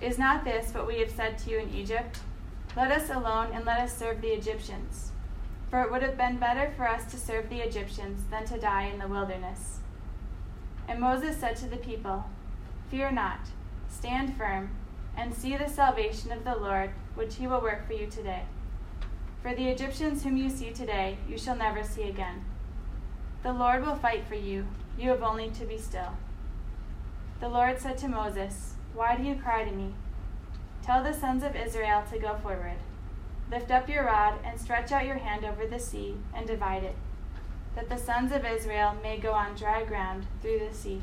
Is 0.00 0.18
not 0.18 0.42
this 0.42 0.74
what 0.74 0.88
we 0.88 0.98
have 0.98 1.12
said 1.12 1.38
to 1.38 1.50
you 1.50 1.58
in 1.58 1.72
Egypt? 1.72 2.18
Let 2.76 2.90
us 2.90 3.08
alone 3.08 3.52
and 3.52 3.64
let 3.64 3.78
us 3.78 3.96
serve 3.96 4.20
the 4.20 4.34
Egyptians. 4.34 5.12
For 5.70 5.82
it 5.82 5.90
would 5.90 6.02
have 6.02 6.16
been 6.16 6.38
better 6.38 6.72
for 6.76 6.88
us 6.88 7.10
to 7.10 7.16
serve 7.16 7.48
the 7.48 7.60
Egyptians 7.60 8.22
than 8.30 8.44
to 8.46 8.58
die 8.58 8.84
in 8.84 8.98
the 8.98 9.08
wilderness. 9.08 9.80
And 10.88 11.00
Moses 11.00 11.36
said 11.36 11.56
to 11.56 11.66
the 11.66 11.76
people, 11.76 12.24
Fear 12.90 13.12
not, 13.12 13.40
stand 13.88 14.36
firm 14.36 14.70
and 15.16 15.34
see 15.34 15.56
the 15.56 15.68
salvation 15.68 16.30
of 16.30 16.44
the 16.44 16.54
Lord, 16.54 16.90
which 17.14 17.36
he 17.36 17.46
will 17.46 17.60
work 17.60 17.86
for 17.86 17.94
you 17.94 18.06
today. 18.06 18.42
For 19.42 19.54
the 19.54 19.68
Egyptians 19.68 20.22
whom 20.22 20.36
you 20.36 20.50
see 20.50 20.70
today, 20.70 21.18
you 21.28 21.38
shall 21.38 21.56
never 21.56 21.82
see 21.82 22.04
again. 22.04 22.44
The 23.42 23.52
Lord 23.52 23.84
will 23.84 23.96
fight 23.96 24.24
for 24.28 24.34
you, 24.34 24.66
you 24.98 25.10
have 25.10 25.22
only 25.22 25.50
to 25.50 25.64
be 25.64 25.78
still. 25.78 26.16
The 27.40 27.48
Lord 27.48 27.78
said 27.78 27.98
to 27.98 28.08
Moses, 28.08 28.74
Why 28.94 29.16
do 29.16 29.22
you 29.22 29.34
cry 29.34 29.64
to 29.64 29.70
me? 29.70 29.94
Tell 30.82 31.02
the 31.02 31.12
sons 31.12 31.42
of 31.42 31.56
Israel 31.56 32.02
to 32.10 32.18
go 32.18 32.36
forward. 32.42 32.78
Lift 33.50 33.70
up 33.70 33.88
your 33.88 34.04
rod 34.04 34.40
and 34.44 34.60
stretch 34.60 34.90
out 34.90 35.06
your 35.06 35.18
hand 35.18 35.44
over 35.44 35.66
the 35.66 35.78
sea 35.78 36.16
and 36.34 36.46
divide 36.46 36.82
it, 36.82 36.96
that 37.76 37.88
the 37.88 37.96
sons 37.96 38.32
of 38.32 38.44
Israel 38.44 38.96
may 39.02 39.18
go 39.18 39.32
on 39.32 39.54
dry 39.54 39.84
ground 39.84 40.26
through 40.42 40.58
the 40.58 40.74
sea. 40.74 41.02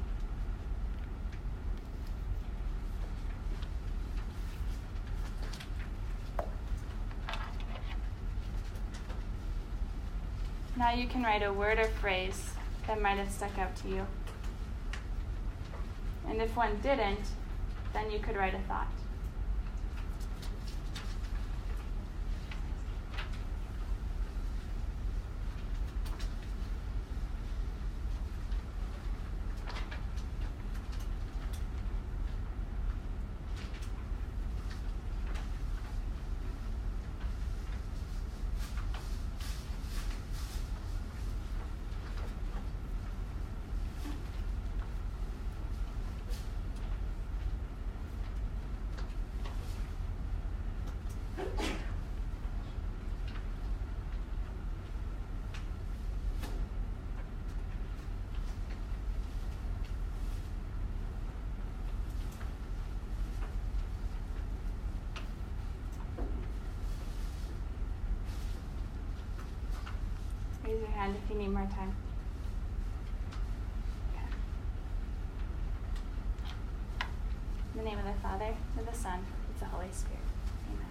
Now 10.75 10.91
you 10.91 11.07
can 11.07 11.23
write 11.23 11.43
a 11.43 11.53
word 11.53 11.79
or 11.79 11.87
phrase 11.87 12.51
that 12.87 13.01
might 13.01 13.17
have 13.17 13.31
stuck 13.31 13.57
out 13.57 13.73
to 13.77 13.87
you. 13.87 14.05
And 16.27 16.41
if 16.41 16.55
one 16.57 16.79
didn't, 16.81 17.27
then 17.93 18.11
you 18.11 18.19
could 18.19 18.35
write 18.35 18.53
a 18.53 18.59
thought. 18.67 18.87
Raise 70.73 70.81
your 70.81 70.91
hand 70.91 71.15
if 71.15 71.29
you 71.29 71.39
need 71.39 71.49
more 71.49 71.67
time. 71.67 71.95
In 77.73 77.83
the 77.83 77.83
name 77.83 77.99
of 77.99 78.05
the 78.05 78.21
Father, 78.21 78.55
and 78.77 78.87
the 78.87 78.93
Son, 78.93 79.19
and 79.19 79.59
the 79.59 79.65
Holy 79.65 79.91
Spirit. 79.91 80.19
Amen. 80.71 80.87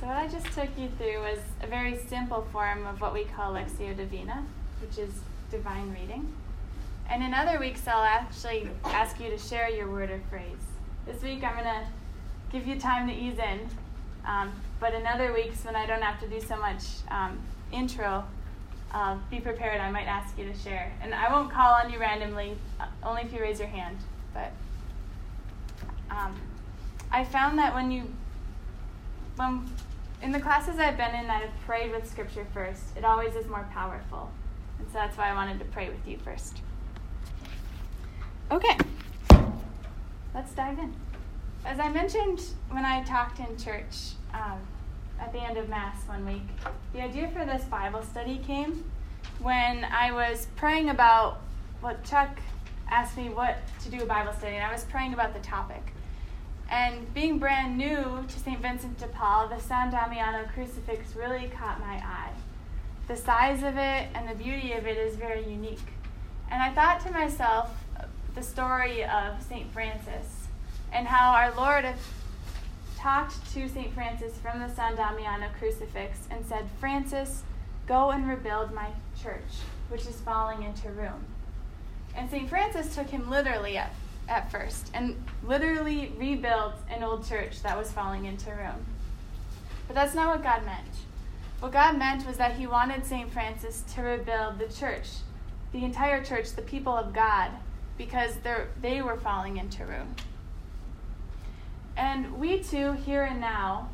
So 0.00 0.06
what 0.06 0.16
I 0.16 0.26
just 0.26 0.46
took 0.46 0.68
you 0.76 0.88
through 0.98 1.20
was 1.20 1.38
a 1.62 1.68
very 1.68 1.96
simple 1.96 2.46
form 2.52 2.86
of 2.86 3.00
what 3.00 3.14
we 3.14 3.24
call 3.24 3.52
Lectio 3.52 3.96
Divina, 3.96 4.44
which 4.80 4.98
is 4.98 5.12
divine 5.50 5.92
reading. 5.92 6.32
And 7.08 7.22
in 7.22 7.34
other 7.34 7.58
weeks, 7.60 7.86
I'll 7.86 8.02
actually 8.02 8.68
ask 8.84 9.20
you 9.20 9.30
to 9.30 9.38
share 9.38 9.68
your 9.68 9.88
word 9.88 10.10
or 10.10 10.20
phrase. 10.28 10.64
This 11.06 11.22
week, 11.22 11.44
I'm 11.44 11.54
going 11.54 11.66
to 11.66 11.86
give 12.50 12.66
you 12.66 12.80
time 12.80 13.06
to 13.08 13.14
ease 13.14 13.38
in. 13.38 13.68
Um, 14.26 14.52
but 14.80 14.94
in 14.94 15.06
other 15.06 15.32
weeks, 15.32 15.64
when 15.64 15.76
I 15.76 15.86
don't 15.86 16.02
have 16.02 16.20
to 16.20 16.28
do 16.28 16.40
so 16.40 16.56
much 16.56 16.82
um, 17.10 17.38
intro, 17.72 18.24
uh, 18.92 19.16
be 19.30 19.40
prepared. 19.40 19.80
I 19.80 19.90
might 19.90 20.06
ask 20.06 20.36
you 20.38 20.44
to 20.44 20.56
share. 20.56 20.92
And 21.02 21.14
I 21.14 21.32
won't 21.32 21.50
call 21.50 21.74
on 21.74 21.92
you 21.92 21.98
randomly, 21.98 22.56
uh, 22.80 22.86
only 23.02 23.22
if 23.22 23.32
you 23.32 23.40
raise 23.40 23.58
your 23.58 23.68
hand. 23.68 23.98
But 24.34 24.52
um, 26.10 26.34
I 27.10 27.24
found 27.24 27.58
that 27.58 27.74
when 27.74 27.90
you, 27.90 28.04
when, 29.36 29.68
in 30.22 30.32
the 30.32 30.40
classes 30.40 30.78
I've 30.78 30.96
been 30.96 31.14
in 31.14 31.26
have 31.26 31.50
prayed 31.66 31.92
with 31.92 32.08
Scripture 32.08 32.46
first, 32.52 32.96
it 32.96 33.04
always 33.04 33.34
is 33.34 33.46
more 33.46 33.68
powerful. 33.72 34.30
And 34.78 34.88
so 34.88 34.94
that's 34.94 35.16
why 35.16 35.30
I 35.30 35.34
wanted 35.34 35.58
to 35.60 35.64
pray 35.66 35.88
with 35.88 36.06
you 36.06 36.18
first. 36.18 36.60
Okay, 38.50 38.76
let's 40.34 40.52
dive 40.54 40.78
in. 40.78 40.92
As 41.64 41.78
I 41.78 41.88
mentioned 41.88 42.42
when 42.70 42.84
I 42.84 43.04
talked 43.04 43.38
in 43.38 43.56
church, 43.56 44.14
um, 44.34 44.58
at 45.20 45.32
the 45.32 45.40
end 45.40 45.56
of 45.56 45.68
Mass 45.68 45.96
one 46.08 46.24
week. 46.26 46.42
The 46.92 47.02
idea 47.02 47.28
for 47.28 47.44
this 47.44 47.64
Bible 47.64 48.02
study 48.02 48.38
came 48.38 48.84
when 49.40 49.84
I 49.84 50.12
was 50.12 50.48
praying 50.56 50.90
about 50.90 51.40
what 51.80 52.02
Chuck 52.04 52.40
asked 52.90 53.16
me 53.16 53.28
what 53.28 53.58
to 53.82 53.90
do 53.90 54.02
a 54.02 54.06
Bible 54.06 54.32
study, 54.32 54.56
and 54.56 54.64
I 54.64 54.72
was 54.72 54.84
praying 54.84 55.12
about 55.12 55.34
the 55.34 55.40
topic. 55.40 55.92
And 56.70 57.12
being 57.14 57.38
brand 57.38 57.76
new 57.76 58.24
to 58.26 58.38
St. 58.38 58.60
Vincent 58.60 58.98
de 58.98 59.08
Paul, 59.08 59.48
the 59.48 59.58
San 59.58 59.90
Damiano 59.90 60.48
crucifix 60.54 61.14
really 61.16 61.48
caught 61.48 61.80
my 61.80 61.94
eye. 61.94 62.32
The 63.08 63.16
size 63.16 63.62
of 63.62 63.76
it 63.76 64.08
and 64.14 64.28
the 64.28 64.34
beauty 64.34 64.72
of 64.72 64.86
it 64.86 64.96
is 64.96 65.16
very 65.16 65.44
unique. 65.44 65.78
And 66.50 66.62
I 66.62 66.72
thought 66.72 67.00
to 67.06 67.12
myself 67.12 67.70
the 68.34 68.42
story 68.42 69.04
of 69.04 69.42
St. 69.42 69.72
Francis 69.72 70.46
and 70.92 71.06
how 71.06 71.32
our 71.32 71.52
Lord 71.54 71.92
talked 73.00 73.50
to 73.54 73.66
St. 73.66 73.92
Francis 73.94 74.36
from 74.38 74.60
the 74.60 74.68
San 74.68 74.94
Damiano 74.94 75.48
crucifix 75.58 76.18
and 76.30 76.44
said, 76.44 76.68
Francis, 76.78 77.42
go 77.86 78.10
and 78.10 78.28
rebuild 78.28 78.74
my 78.74 78.88
church, 79.22 79.40
which 79.88 80.02
is 80.02 80.20
falling 80.20 80.62
into 80.64 80.90
ruin. 80.90 81.24
And 82.14 82.30
St. 82.30 82.48
Francis 82.48 82.94
took 82.94 83.08
him 83.08 83.30
literally 83.30 83.78
at, 83.78 83.94
at 84.28 84.50
first 84.50 84.90
and 84.92 85.16
literally 85.42 86.12
rebuilt 86.18 86.74
an 86.90 87.02
old 87.02 87.26
church 87.26 87.62
that 87.62 87.76
was 87.76 87.90
falling 87.90 88.26
into 88.26 88.50
ruin. 88.50 88.84
But 89.86 89.94
that's 89.94 90.14
not 90.14 90.28
what 90.28 90.42
God 90.42 90.66
meant. 90.66 90.86
What 91.60 91.72
God 91.72 91.98
meant 91.98 92.26
was 92.26 92.36
that 92.36 92.52
he 92.52 92.66
wanted 92.66 93.06
St. 93.06 93.32
Francis 93.32 93.82
to 93.94 94.02
rebuild 94.02 94.58
the 94.58 94.68
church, 94.68 95.08
the 95.72 95.84
entire 95.84 96.22
church, 96.22 96.52
the 96.52 96.62
people 96.62 96.92
of 96.92 97.14
God, 97.14 97.50
because 97.96 98.34
they 98.80 99.00
were 99.00 99.16
falling 99.16 99.56
into 99.56 99.84
ruin. 99.84 100.14
And 102.00 102.40
we 102.40 102.60
too, 102.60 102.92
here 102.92 103.24
and 103.24 103.42
now, 103.42 103.90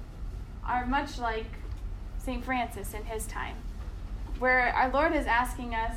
are 0.65 0.87
much 0.87 1.19
like 1.19 1.49
St. 2.19 2.45
Francis 2.45 2.95
in 2.95 3.05
his 3.05 3.27
time, 3.27 3.57
where 4.39 4.73
our 4.75 4.93
Lord 4.93 5.13
is 5.13 5.27
asking 5.27 5.75
us 5.75 5.97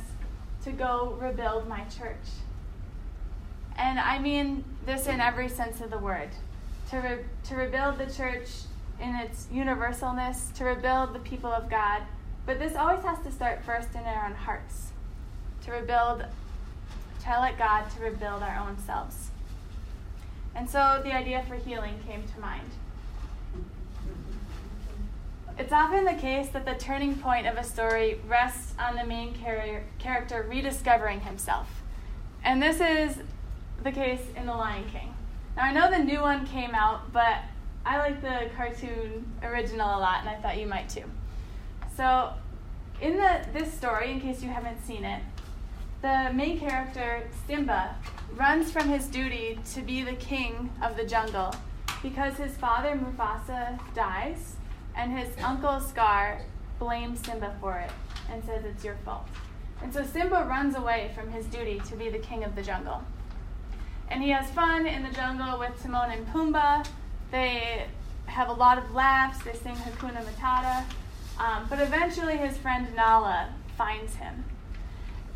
to 0.64 0.72
go 0.72 1.16
rebuild 1.20 1.68
my 1.68 1.84
church. 1.84 2.16
And 3.76 4.00
I 4.00 4.18
mean 4.18 4.64
this 4.84 5.06
in 5.06 5.20
every 5.20 5.48
sense 5.48 5.80
of 5.80 5.90
the 5.90 5.98
word 5.98 6.30
to, 6.90 6.96
re- 6.96 7.24
to 7.44 7.54
rebuild 7.54 7.98
the 7.98 8.12
church 8.12 8.48
in 9.00 9.14
its 9.14 9.46
universalness, 9.52 10.52
to 10.54 10.64
rebuild 10.64 11.14
the 11.14 11.20
people 11.20 11.52
of 11.52 11.70
God. 11.70 12.02
But 12.44 12.58
this 12.58 12.74
always 12.74 13.04
has 13.04 13.20
to 13.20 13.30
start 13.30 13.64
first 13.64 13.94
in 13.94 14.00
our 14.00 14.26
own 14.26 14.34
hearts, 14.34 14.88
to 15.64 15.70
rebuild, 15.70 16.24
to 17.22 17.40
let 17.40 17.56
God 17.56 17.88
to 17.92 18.02
rebuild 18.02 18.42
our 18.42 18.58
own 18.58 18.76
selves. 18.84 19.29
And 20.54 20.68
so 20.68 21.00
the 21.04 21.12
idea 21.12 21.44
for 21.46 21.54
healing 21.54 22.00
came 22.06 22.24
to 22.24 22.40
mind. 22.40 22.70
It's 25.58 25.72
often 25.72 26.04
the 26.04 26.14
case 26.14 26.48
that 26.50 26.64
the 26.64 26.74
turning 26.74 27.16
point 27.16 27.46
of 27.46 27.56
a 27.56 27.64
story 27.64 28.18
rests 28.26 28.74
on 28.78 28.96
the 28.96 29.04
main 29.04 29.34
char- 29.38 29.82
character 29.98 30.46
rediscovering 30.48 31.20
himself. 31.20 31.82
And 32.42 32.62
this 32.62 32.80
is 32.80 33.18
the 33.82 33.92
case 33.92 34.22
in 34.36 34.46
The 34.46 34.54
Lion 34.54 34.84
King. 34.90 35.14
Now, 35.56 35.64
I 35.64 35.72
know 35.72 35.90
the 35.90 36.02
new 36.02 36.20
one 36.20 36.46
came 36.46 36.74
out, 36.74 37.12
but 37.12 37.40
I 37.84 37.98
like 37.98 38.22
the 38.22 38.50
cartoon 38.56 39.30
original 39.42 39.98
a 39.98 40.00
lot, 40.00 40.20
and 40.20 40.28
I 40.28 40.36
thought 40.36 40.58
you 40.58 40.66
might 40.66 40.88
too. 40.88 41.04
So, 41.94 42.32
in 43.00 43.16
the, 43.16 43.40
this 43.52 43.72
story, 43.72 44.12
in 44.12 44.20
case 44.20 44.42
you 44.42 44.48
haven't 44.48 44.84
seen 44.86 45.04
it, 45.04 45.22
the 46.02 46.30
main 46.32 46.58
character, 46.58 47.28
Simba, 47.46 47.94
runs 48.34 48.70
from 48.70 48.88
his 48.88 49.06
duty 49.06 49.58
to 49.74 49.82
be 49.82 50.02
the 50.02 50.14
king 50.14 50.70
of 50.82 50.96
the 50.96 51.04
jungle 51.04 51.54
because 52.02 52.36
his 52.36 52.56
father, 52.56 52.96
Mufasa, 52.96 53.78
dies 53.94 54.56
and 54.96 55.16
his 55.16 55.28
uncle 55.42 55.80
Scar 55.80 56.40
blames 56.78 57.20
Simba 57.20 57.54
for 57.60 57.78
it 57.78 57.90
and 58.30 58.42
says 58.44 58.64
it's 58.64 58.84
your 58.84 58.96
fault. 59.04 59.28
And 59.82 59.92
so 59.92 60.04
Simba 60.04 60.46
runs 60.48 60.74
away 60.74 61.10
from 61.14 61.30
his 61.30 61.46
duty 61.46 61.80
to 61.88 61.96
be 61.96 62.08
the 62.08 62.18
king 62.18 62.44
of 62.44 62.54
the 62.54 62.62
jungle. 62.62 63.02
And 64.08 64.22
he 64.22 64.30
has 64.30 64.50
fun 64.50 64.86
in 64.86 65.02
the 65.02 65.10
jungle 65.10 65.58
with 65.58 65.80
Timon 65.82 66.10
and 66.10 66.26
Pumbaa. 66.28 66.86
They 67.30 67.86
have 68.26 68.48
a 68.48 68.52
lot 68.52 68.78
of 68.78 68.94
laughs, 68.94 69.42
they 69.44 69.52
sing 69.52 69.74
Hakuna 69.74 70.24
Matata. 70.24 70.84
Um, 71.38 71.66
but 71.70 71.80
eventually 71.80 72.36
his 72.36 72.56
friend 72.58 72.86
Nala 72.94 73.50
finds 73.76 74.14
him. 74.16 74.44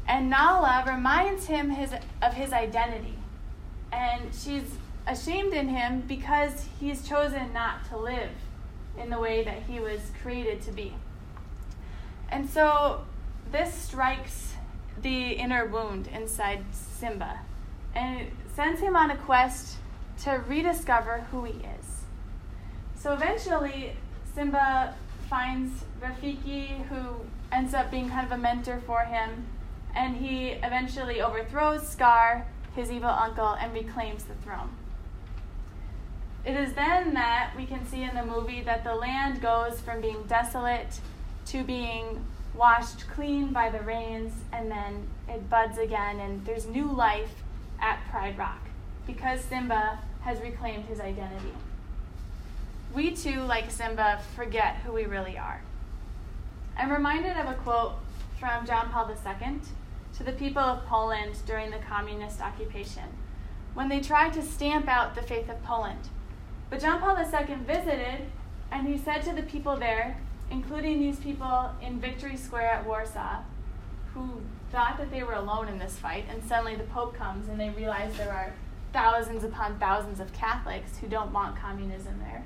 And 0.06 0.28
Nala 0.28 0.84
reminds 0.86 1.46
him 1.46 1.70
his, 1.70 1.92
of 2.22 2.34
his 2.34 2.52
identity. 2.52 3.18
And 3.92 4.34
she's 4.34 4.76
ashamed 5.06 5.52
in 5.52 5.68
him 5.68 6.02
because 6.06 6.66
he's 6.80 7.06
chosen 7.06 7.52
not 7.52 7.88
to 7.90 7.96
live 7.96 8.30
in 8.98 9.10
the 9.10 9.18
way 9.18 9.44
that 9.44 9.62
he 9.62 9.80
was 9.80 10.00
created 10.22 10.62
to 10.62 10.72
be. 10.72 10.94
And 12.28 12.48
so 12.48 13.04
this 13.50 13.74
strikes 13.74 14.54
the 15.00 15.32
inner 15.32 15.66
wound 15.66 16.08
inside 16.08 16.64
Simba 16.72 17.40
and 17.94 18.28
sends 18.54 18.80
him 18.80 18.96
on 18.96 19.10
a 19.10 19.16
quest 19.16 19.76
to 20.22 20.42
rediscover 20.46 21.26
who 21.30 21.44
he 21.44 21.52
is. 21.52 22.02
So 22.96 23.12
eventually, 23.12 23.96
Simba 24.34 24.94
finds 25.28 25.84
Rafiki, 26.00 26.86
who 26.86 27.20
ends 27.52 27.74
up 27.74 27.90
being 27.90 28.08
kind 28.08 28.26
of 28.26 28.32
a 28.32 28.38
mentor 28.38 28.80
for 28.86 29.00
him, 29.00 29.46
and 29.94 30.16
he 30.16 30.50
eventually 30.50 31.20
overthrows 31.20 31.86
Scar, 31.86 32.46
his 32.74 32.90
evil 32.90 33.10
uncle, 33.10 33.54
and 33.54 33.72
reclaims 33.72 34.24
the 34.24 34.34
throne. 34.34 34.70
It 36.44 36.56
is 36.56 36.74
then 36.74 37.14
that 37.14 37.52
we 37.56 37.64
can 37.64 37.86
see 37.86 38.02
in 38.02 38.14
the 38.14 38.24
movie 38.24 38.60
that 38.62 38.84
the 38.84 38.94
land 38.94 39.40
goes 39.40 39.80
from 39.80 40.00
being 40.00 40.24
desolate 40.24 41.00
to 41.46 41.62
being 41.62 42.24
washed 42.54 43.08
clean 43.08 43.52
by 43.52 43.70
the 43.70 43.80
rains, 43.80 44.32
and 44.52 44.70
then 44.70 45.06
it 45.28 45.48
buds 45.48 45.78
again, 45.78 46.20
and 46.20 46.44
there's 46.44 46.66
new 46.66 46.90
life 46.90 47.42
at 47.80 48.00
Pride 48.10 48.36
Rock 48.38 48.60
because 49.06 49.40
Simba 49.40 49.98
has 50.22 50.40
reclaimed 50.40 50.84
his 50.84 51.00
identity. 51.00 51.52
We 52.94 53.10
too, 53.10 53.42
like 53.42 53.70
Simba, 53.70 54.20
forget 54.36 54.76
who 54.76 54.92
we 54.92 55.04
really 55.04 55.36
are. 55.36 55.60
I'm 56.76 56.90
reminded 56.90 57.36
of 57.36 57.48
a 57.48 57.54
quote 57.54 57.94
from 58.38 58.66
John 58.66 58.90
Paul 58.90 59.10
II 59.10 59.60
to 60.16 60.22
the 60.22 60.32
people 60.32 60.62
of 60.62 60.86
Poland 60.86 61.34
during 61.46 61.70
the 61.70 61.78
communist 61.78 62.40
occupation 62.40 63.04
when 63.74 63.88
they 63.88 64.00
tried 64.00 64.32
to 64.32 64.42
stamp 64.42 64.88
out 64.88 65.14
the 65.14 65.22
faith 65.22 65.48
of 65.48 65.62
Poland. 65.64 66.08
But 66.70 66.80
John 66.80 67.00
Paul 67.00 67.16
II 67.18 67.56
visited, 67.66 68.26
and 68.70 68.86
he 68.86 68.96
said 68.96 69.22
to 69.24 69.32
the 69.34 69.42
people 69.42 69.76
there, 69.76 70.20
including 70.50 71.00
these 71.00 71.18
people 71.18 71.70
in 71.82 72.00
Victory 72.00 72.36
Square 72.36 72.70
at 72.70 72.86
Warsaw, 72.86 73.42
who 74.14 74.40
thought 74.70 74.96
that 74.98 75.10
they 75.10 75.22
were 75.22 75.34
alone 75.34 75.68
in 75.68 75.78
this 75.78 75.96
fight, 75.96 76.24
and 76.28 76.42
suddenly 76.44 76.76
the 76.76 76.84
Pope 76.84 77.14
comes 77.14 77.48
and 77.48 77.58
they 77.58 77.70
realize 77.70 78.16
there 78.16 78.32
are 78.32 78.54
thousands 78.92 79.42
upon 79.42 79.78
thousands 79.78 80.20
of 80.20 80.32
Catholics 80.32 80.98
who 80.98 81.08
don't 81.08 81.32
want 81.32 81.56
communism 81.56 82.20
there 82.20 82.44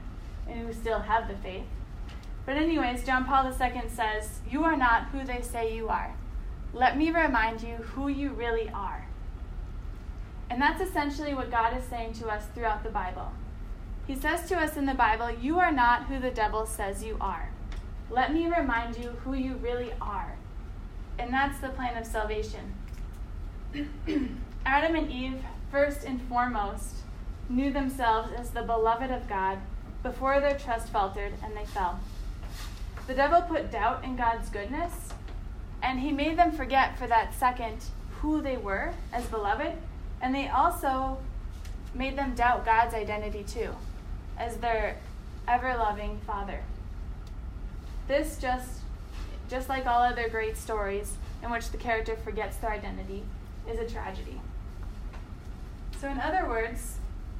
and 0.48 0.66
who 0.66 0.72
still 0.72 1.00
have 1.00 1.28
the 1.28 1.36
faith. 1.36 1.66
But, 2.46 2.56
anyways, 2.56 3.04
John 3.04 3.26
Paul 3.26 3.46
II 3.46 3.82
says, 3.88 4.40
You 4.50 4.64
are 4.64 4.76
not 4.76 5.08
who 5.08 5.24
they 5.24 5.42
say 5.42 5.76
you 5.76 5.90
are. 5.90 6.14
Let 6.72 6.96
me 6.96 7.10
remind 7.10 7.62
you 7.62 7.76
who 7.76 8.08
you 8.08 8.30
really 8.30 8.68
are. 8.70 9.06
And 10.50 10.60
that's 10.60 10.80
essentially 10.80 11.34
what 11.34 11.50
God 11.50 11.76
is 11.76 11.84
saying 11.84 12.14
to 12.14 12.28
us 12.28 12.44
throughout 12.54 12.82
the 12.82 12.90
Bible. 12.90 13.32
He 14.06 14.14
says 14.14 14.48
to 14.48 14.56
us 14.56 14.76
in 14.76 14.86
the 14.86 14.94
Bible, 14.94 15.30
You 15.30 15.58
are 15.58 15.72
not 15.72 16.06
who 16.06 16.18
the 16.18 16.30
devil 16.30 16.66
says 16.66 17.04
you 17.04 17.16
are. 17.20 17.50
Let 18.10 18.32
me 18.32 18.46
remind 18.46 18.96
you 18.96 19.10
who 19.24 19.34
you 19.34 19.56
really 19.56 19.92
are. 20.00 20.36
And 21.18 21.32
that's 21.32 21.58
the 21.60 21.68
plan 21.68 21.98
of 21.98 22.06
salvation. 22.06 22.74
Adam 24.64 24.94
and 24.94 25.10
Eve, 25.10 25.42
first 25.70 26.04
and 26.04 26.22
foremost, 26.22 26.94
knew 27.48 27.70
themselves 27.70 28.30
as 28.36 28.50
the 28.50 28.62
beloved 28.62 29.10
of 29.10 29.28
God 29.28 29.58
before 30.02 30.40
their 30.40 30.58
trust 30.58 30.88
faltered 30.88 31.32
and 31.42 31.56
they 31.56 31.66
fell. 31.66 32.00
The 33.06 33.14
devil 33.14 33.42
put 33.42 33.70
doubt 33.70 34.04
in 34.04 34.16
God's 34.16 34.48
goodness, 34.48 35.10
and 35.82 36.00
he 36.00 36.12
made 36.12 36.38
them 36.38 36.52
forget 36.52 36.98
for 36.98 37.06
that 37.06 37.34
second 37.34 37.84
who 38.20 38.40
they 38.40 38.56
were 38.56 38.92
as 39.12 39.26
beloved, 39.26 39.72
and 40.20 40.34
they 40.34 40.48
also 40.48 41.18
made 41.94 42.16
them 42.16 42.34
doubt 42.34 42.64
God's 42.64 42.94
identity 42.94 43.44
too 43.44 43.74
as 44.36 44.56
their 44.58 44.96
ever 45.46 45.76
loving 45.76 46.18
Father. 46.26 46.60
This 48.06 48.38
just 48.38 48.80
just 49.48 49.68
like 49.68 49.86
all 49.86 50.02
other 50.02 50.28
great 50.28 50.56
stories 50.56 51.16
in 51.42 51.50
which 51.50 51.70
the 51.70 51.76
character 51.76 52.16
forgets 52.16 52.56
their 52.56 52.70
identity, 52.70 53.22
is 53.70 53.78
a 53.78 53.88
tragedy. 53.88 54.40
So, 56.00 56.08
in 56.08 56.20
other 56.20 56.48
words, 56.48 56.98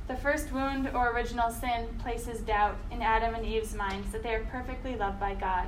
the 0.09 0.16
first 0.16 0.53
wound 0.53 0.88
or 0.94 1.12
original 1.12 1.51
sin 1.51 1.87
places 2.03 2.40
doubt 2.40 2.77
in 2.90 3.03
Adam 3.03 3.35
and 3.35 3.44
Eve's 3.44 3.74
minds 3.74 4.11
that 4.12 4.22
they 4.22 4.35
are 4.35 4.44
perfectly 4.51 4.96
loved 4.96 5.20
by 5.20 5.35
God, 5.35 5.66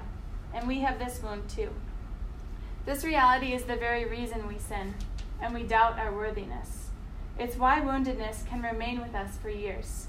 and 0.55 0.67
we 0.67 0.81
have 0.81 0.99
this 0.99 1.23
wound 1.23 1.49
too. 1.49 1.71
This 2.87 3.05
reality 3.05 3.53
is 3.53 3.65
the 3.65 3.77
very 3.77 4.07
reason 4.07 4.49
we 4.49 4.59
sin, 4.59 4.95
and 5.41 5.53
we 5.53 5.63
doubt 5.63 5.99
our 5.99 6.13
worthiness. 6.13 6.89
It's 7.39 7.57
why 7.57 7.81
woundedness 7.81 8.47
can 8.47 8.63
remain 8.63 9.01
with 9.01 9.15
us 9.15 9.37
for 9.37 9.51
years. 9.51 10.07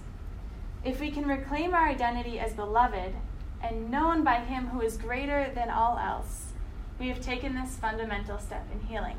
If 0.84 1.00
we 1.00 1.12
can 1.12 1.28
reclaim 1.28 1.74
our 1.74 1.88
identity 1.88 2.40
as 2.40 2.54
beloved 2.54 3.14
and 3.62 3.92
known 3.92 4.24
by 4.24 4.40
Him 4.40 4.68
who 4.68 4.82
is 4.82 4.98
greater 4.98 5.52
than 5.54 5.70
all 5.70 6.00
else, 6.00 6.54
we 6.98 7.10
have 7.10 7.20
taken 7.20 7.56
this 7.56 7.76
fundamental 7.76 8.40
step 8.40 8.66
in 8.74 8.88
healing. 8.88 9.18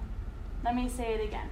Let 0.65 0.75
me 0.75 0.89
say 0.89 1.15
it 1.15 1.23
again. 1.23 1.51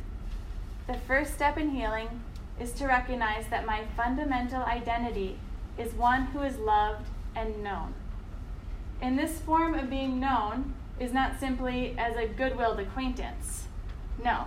The 0.87 0.95
first 0.95 1.35
step 1.35 1.59
in 1.59 1.71
healing 1.71 2.23
is 2.59 2.73
to 2.73 2.87
recognize 2.87 3.47
that 3.49 3.67
my 3.67 3.85
fundamental 3.97 4.63
identity 4.63 5.39
is 5.79 5.93
one 5.95 6.27
who 6.27 6.43
is 6.43 6.59
loved 6.59 7.07
and 7.37 7.63
known. 7.63 7.95
In 9.01 9.17
this 9.17 9.39
form 9.39 9.75
of 9.75 9.91
being 9.91 10.19
known 10.19 10.75
is 11.01 11.13
not 11.13 11.41
simply 11.41 11.97
as 11.99 12.15
a 12.15 12.29
goodwilled 12.29 12.79
acquaintance. 12.79 13.67
No. 14.23 14.45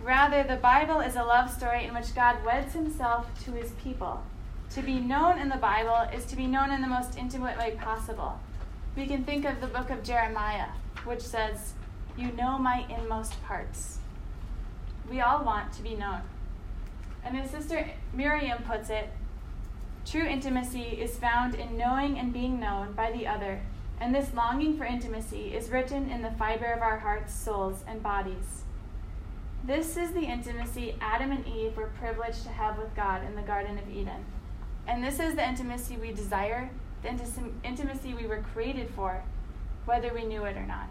Rather, 0.00 0.42
the 0.42 0.56
Bible 0.56 1.00
is 1.00 1.16
a 1.16 1.24
love 1.24 1.52
story 1.52 1.84
in 1.84 1.92
which 1.92 2.14
God 2.14 2.42
weds 2.44 2.72
himself 2.72 3.26
to 3.44 3.52
his 3.52 3.72
people 3.72 4.22
To 4.70 4.82
be 4.82 5.00
known 5.00 5.40
in 5.40 5.48
the 5.48 5.56
Bible 5.56 6.08
is 6.14 6.24
to 6.26 6.36
be 6.36 6.46
known 6.46 6.70
in 6.70 6.80
the 6.80 6.86
most 6.86 7.18
intimate 7.18 7.58
way 7.58 7.76
possible. 7.82 8.38
We 8.96 9.06
can 9.06 9.24
think 9.24 9.44
of 9.44 9.60
the 9.60 9.66
book 9.66 9.90
of 9.90 10.04
Jeremiah, 10.04 10.68
which 11.04 11.22
says, 11.22 11.74
You 12.16 12.30
know 12.32 12.56
my 12.56 12.86
inmost 12.88 13.42
parts. 13.42 13.98
We 15.10 15.20
all 15.20 15.44
want 15.44 15.72
to 15.72 15.82
be 15.82 15.96
known. 15.96 16.20
And 17.24 17.36
as 17.36 17.50
Sister 17.50 17.90
Miriam 18.12 18.62
puts 18.62 18.90
it, 18.90 19.10
true 20.06 20.24
intimacy 20.24 21.00
is 21.00 21.18
found 21.18 21.56
in 21.56 21.76
knowing 21.76 22.16
and 22.16 22.32
being 22.32 22.60
known 22.60 22.92
by 22.92 23.10
the 23.10 23.26
other, 23.26 23.62
and 24.00 24.14
this 24.14 24.32
longing 24.32 24.78
for 24.78 24.84
intimacy 24.84 25.54
is 25.54 25.68
written 25.68 26.10
in 26.10 26.22
the 26.22 26.30
fiber 26.32 26.72
of 26.72 26.80
our 26.80 26.98
hearts, 26.98 27.34
souls, 27.34 27.84
and 27.86 28.02
bodies. 28.02 28.64
This 29.62 29.98
is 29.98 30.12
the 30.12 30.22
intimacy 30.22 30.96
Adam 31.02 31.30
and 31.30 31.46
Eve 31.46 31.76
were 31.76 31.92
privileged 31.98 32.44
to 32.44 32.48
have 32.48 32.78
with 32.78 32.96
God 32.96 33.22
in 33.22 33.36
the 33.36 33.42
Garden 33.42 33.78
of 33.78 33.88
Eden. 33.90 34.24
And 34.86 35.04
this 35.04 35.20
is 35.20 35.34
the 35.34 35.46
intimacy 35.46 35.98
we 35.98 36.12
desire, 36.12 36.70
the 37.02 37.10
intimacy 37.62 38.14
we 38.14 38.26
were 38.26 38.42
created 38.54 38.88
for, 38.90 39.22
whether 39.84 40.14
we 40.14 40.24
knew 40.24 40.44
it 40.44 40.56
or 40.56 40.66
not. 40.66 40.88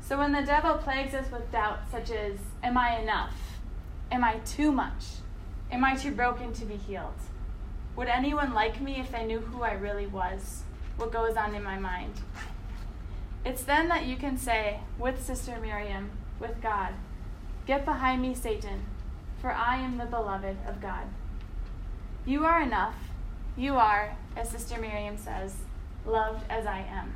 So 0.00 0.18
when 0.18 0.32
the 0.32 0.42
devil 0.42 0.74
plagues 0.74 1.14
us 1.14 1.30
with 1.32 1.50
doubts 1.50 1.90
such 1.90 2.10
as, 2.10 2.38
Am 2.62 2.78
I 2.78 3.00
enough? 3.00 3.34
Am 4.12 4.22
I 4.22 4.38
too 4.46 4.70
much? 4.70 5.04
Am 5.72 5.84
I 5.84 5.96
too 5.96 6.12
broken 6.12 6.52
to 6.52 6.64
be 6.64 6.76
healed? 6.76 7.14
Would 7.96 8.08
anyone 8.08 8.54
like 8.54 8.80
me 8.80 9.00
if 9.00 9.10
they 9.10 9.24
knew 9.24 9.40
who 9.40 9.62
I 9.62 9.72
really 9.72 10.06
was? 10.06 10.62
What 10.96 11.12
goes 11.12 11.36
on 11.36 11.54
in 11.54 11.62
my 11.62 11.78
mind? 11.78 12.14
It's 13.44 13.64
then 13.64 13.88
that 13.88 14.06
you 14.06 14.16
can 14.16 14.38
say, 14.38 14.80
with 14.98 15.24
Sister 15.24 15.58
Miriam, 15.60 16.10
with 16.40 16.62
God, 16.62 16.94
Get 17.66 17.86
behind 17.86 18.20
me, 18.20 18.34
Satan, 18.34 18.84
for 19.40 19.50
I 19.50 19.78
am 19.78 19.96
the 19.96 20.04
beloved 20.04 20.58
of 20.68 20.82
God. 20.82 21.06
You 22.26 22.44
are 22.44 22.60
enough. 22.60 22.94
You 23.56 23.76
are, 23.76 24.16
as 24.36 24.50
Sister 24.50 24.78
Miriam 24.78 25.16
says, 25.16 25.56
loved 26.04 26.44
as 26.50 26.66
I 26.66 26.80
am. 26.80 27.14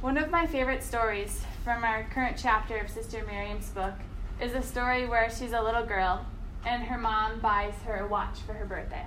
One 0.00 0.16
of 0.16 0.30
my 0.30 0.46
favorite 0.46 0.82
stories 0.82 1.42
from 1.62 1.84
our 1.84 2.04
current 2.04 2.38
chapter 2.40 2.78
of 2.78 2.88
Sister 2.88 3.22
Miriam's 3.26 3.68
book 3.68 3.94
is 4.40 4.54
a 4.54 4.62
story 4.62 5.06
where 5.06 5.30
she's 5.30 5.52
a 5.52 5.62
little 5.62 5.84
girl 5.84 6.24
and 6.64 6.84
her 6.84 6.98
mom 6.98 7.40
buys 7.40 7.74
her 7.84 7.96
a 7.96 8.06
watch 8.06 8.38
for 8.46 8.54
her 8.54 8.64
birthday. 8.64 9.04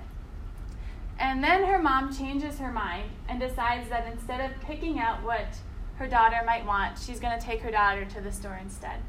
And 1.18 1.42
then 1.42 1.64
her 1.64 1.80
mom 1.80 2.14
changes 2.14 2.58
her 2.58 2.72
mind 2.72 3.10
and 3.28 3.40
decides 3.40 3.88
that 3.90 4.06
instead 4.06 4.40
of 4.40 4.60
picking 4.60 5.00
out 5.00 5.24
what 5.24 5.48
her 5.96 6.06
daughter 6.06 6.42
might 6.46 6.64
want, 6.64 6.98
she's 6.98 7.18
going 7.18 7.38
to 7.38 7.44
take 7.44 7.60
her 7.60 7.72
daughter 7.72 8.04
to 8.04 8.20
the 8.20 8.30
store 8.30 8.58
instead. 8.62 9.00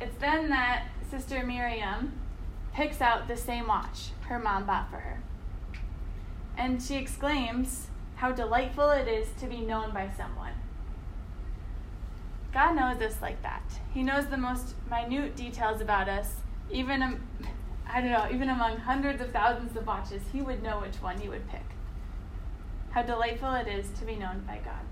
It's 0.00 0.16
then 0.16 0.48
that 0.48 0.86
Sister 1.10 1.44
Miriam 1.44 2.12
picks 2.72 3.02
out 3.02 3.28
the 3.28 3.36
same 3.36 3.66
watch 3.66 4.10
her 4.28 4.38
mom 4.38 4.64
bought 4.64 4.90
for 4.90 4.96
her. 4.96 5.22
And 6.56 6.82
she 6.82 6.96
exclaims 6.96 7.88
how 8.16 8.32
delightful 8.32 8.90
it 8.90 9.08
is 9.08 9.28
to 9.40 9.46
be 9.46 9.60
known 9.60 9.92
by 9.92 10.10
someone. 10.16 10.52
God 12.52 12.76
knows 12.76 13.00
us 13.02 13.20
like 13.20 13.42
that. 13.42 13.62
He 13.92 14.02
knows 14.02 14.26
the 14.26 14.36
most 14.36 14.74
minute 14.88 15.36
details 15.36 15.80
about 15.80 16.08
us, 16.08 16.36
even 16.70 17.20
I 17.94 18.00
don't 18.00 18.10
know, 18.10 18.28
even 18.32 18.48
among 18.48 18.78
hundreds 18.78 19.20
of 19.20 19.32
thousands 19.32 19.76
of 19.76 19.86
watches, 19.86 20.22
he 20.32 20.40
would 20.40 20.62
know 20.62 20.80
which 20.80 20.96
one 21.02 21.18
he 21.18 21.28
would 21.28 21.48
pick. 21.50 21.66
How 22.92 23.02
delightful 23.02 23.52
it 23.54 23.68
is 23.68 23.90
to 23.98 24.06
be 24.06 24.16
known 24.16 24.44
by 24.46 24.60
God. 24.64 24.86